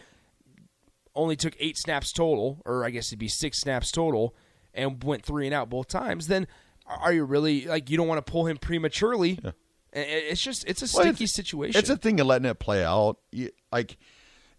only 1.15 1.35
took 1.35 1.53
eight 1.59 1.77
snaps 1.77 2.11
total, 2.11 2.61
or 2.65 2.85
I 2.85 2.89
guess 2.89 3.09
it'd 3.09 3.19
be 3.19 3.27
six 3.27 3.59
snaps 3.59 3.91
total, 3.91 4.33
and 4.73 5.03
went 5.03 5.23
three 5.23 5.45
and 5.45 5.53
out 5.53 5.69
both 5.69 5.87
times, 5.87 6.27
then 6.27 6.47
are 6.87 7.13
you 7.13 7.23
really 7.25 7.65
like 7.65 7.89
you 7.89 7.97
don't 7.97 8.07
want 8.07 8.25
to 8.25 8.31
pull 8.31 8.45
him 8.47 8.57
prematurely? 8.57 9.39
It- 9.43 9.53
It's 9.93 10.41
just 10.41 10.63
it's 10.67 10.81
a 10.81 10.85
Well, 10.85 11.03
sticky 11.05 11.25
it's- 11.25 11.31
situation. 11.33 11.77
It's 11.77 11.89
a 11.89 11.97
thing 11.97 12.19
of 12.19 12.27
letting 12.27 12.49
it 12.49 12.59
play 12.59 12.83
out. 12.83 13.17
You- 13.31 13.51
Like 13.71 13.97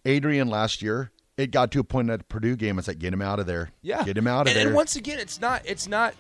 Adrian 0.05 0.48
last 0.48 0.83
year, 0.83 1.11
it 1.37 1.50
got 1.50 1.72
to 1.72 1.81
a 1.81 1.85
point 1.85 2.11
at 2.11 2.18
the 2.20 2.24
Purdue 2.26 2.55
game. 2.57 2.78
It's 2.78 2.87
like 2.88 2.98
get 2.98 3.12
him 3.14 3.22
out 3.22 3.40
of 3.40 3.46
there. 3.46 3.70
Yeah, 3.81 4.05
get 4.05 4.16
him 4.18 4.26
out 4.26 4.42
of 4.42 4.48
and, 4.48 4.57
there. 4.57 4.66
And 4.66 4.76
once 4.76 4.94
again, 4.96 5.18
it's 5.18 5.40
not. 5.40 5.62
It's 5.64 5.88
not. 5.88 6.14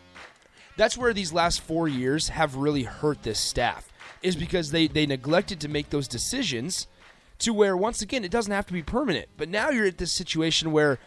That's 0.76 0.96
where 0.96 1.12
these 1.12 1.32
last 1.32 1.60
four 1.60 1.88
years 1.88 2.28
have 2.28 2.56
really 2.56 2.84
hurt 2.84 3.22
this 3.22 3.38
staff, 3.38 3.92
is 4.22 4.36
because 4.36 4.70
they 4.70 4.86
they 4.86 5.06
neglected 5.06 5.60
to 5.60 5.68
make 5.68 5.90
those 5.90 6.08
decisions, 6.08 6.86
to 7.40 7.52
where 7.52 7.76
once 7.76 8.02
again 8.02 8.24
it 8.24 8.30
doesn't 8.30 8.52
have 8.52 8.66
to 8.66 8.72
be 8.72 8.82
permanent. 8.82 9.28
But 9.36 9.48
now 9.48 9.70
you're 9.70 9.86
at 9.86 9.98
this 9.98 10.12
situation 10.12 10.72
where 10.72 10.98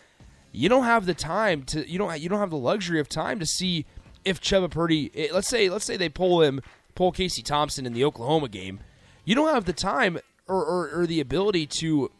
you 0.51 0.69
don't 0.69 0.85
have 0.85 1.05
the 1.05 1.13
time 1.13 1.63
to 1.63 1.89
you 1.89 1.97
don't 1.97 2.19
you 2.19 2.29
don't 2.29 2.39
have 2.39 2.51
the 2.51 2.57
luxury 2.57 2.99
of 2.99 3.09
time 3.09 3.39
to 3.39 3.45
see 3.45 3.85
if 4.23 4.39
Chuba 4.41 4.69
Purdy. 4.69 5.11
eh, 5.15 5.27
Let's 5.33 5.47
say 5.47 5.69
let's 5.69 5.85
say 5.85 5.97
they 5.97 6.09
pull 6.09 6.41
him 6.41 6.61
pull 6.93 7.11
Casey 7.11 7.41
Thompson 7.41 7.85
in 7.85 7.93
the 7.93 8.05
Oklahoma 8.05 8.47
game. 8.49 8.79
You 9.25 9.35
don't 9.35 9.53
have 9.53 9.65
the 9.65 9.73
time 9.73 10.19
or, 10.47 10.63
or, 10.63 10.89
or 11.01 11.07
the 11.07 11.19
ability 11.19 11.65
to 11.65 12.11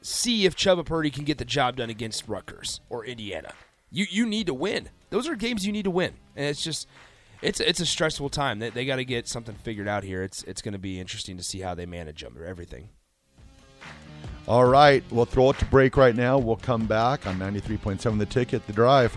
see 0.00 0.46
if 0.46 0.56
Chuba 0.56 0.86
Purdy 0.86 1.10
can 1.10 1.24
get 1.24 1.36
the 1.38 1.44
job 1.44 1.76
done 1.76 1.90
against 1.90 2.28
Rutgers 2.28 2.80
or 2.88 3.04
Indiana. 3.04 3.52
You 3.90 4.06
you 4.08 4.26
need 4.26 4.46
to 4.46 4.54
win. 4.54 4.88
Those 5.10 5.28
are 5.28 5.34
games 5.34 5.66
you 5.66 5.72
need 5.72 5.84
to 5.84 5.90
win, 5.90 6.14
and 6.36 6.46
it's 6.46 6.62
just 6.62 6.86
it's 7.42 7.60
it's 7.60 7.80
a 7.80 7.86
stressful 7.86 8.30
time. 8.30 8.58
They, 8.58 8.70
they 8.70 8.84
got 8.84 8.96
to 8.96 9.04
get 9.04 9.28
something 9.28 9.54
figured 9.56 9.88
out 9.88 10.04
here. 10.04 10.22
It's 10.22 10.42
it's 10.44 10.62
going 10.62 10.72
to 10.72 10.78
be 10.78 11.00
interesting 11.00 11.36
to 11.36 11.42
see 11.42 11.60
how 11.60 11.74
they 11.74 11.86
manage 11.86 12.22
them 12.22 12.36
or 12.38 12.44
everything. 12.44 12.90
All 14.46 14.64
right, 14.64 15.04
we'll 15.10 15.26
throw 15.26 15.50
it 15.50 15.58
to 15.58 15.64
break 15.66 15.96
right 15.96 16.14
now. 16.14 16.38
We'll 16.38 16.56
come 16.56 16.86
back 16.86 17.26
on 17.26 17.38
93.7 17.38 18.18
The 18.18 18.26
Ticket, 18.26 18.66
The 18.66 18.72
Drive. 18.72 19.16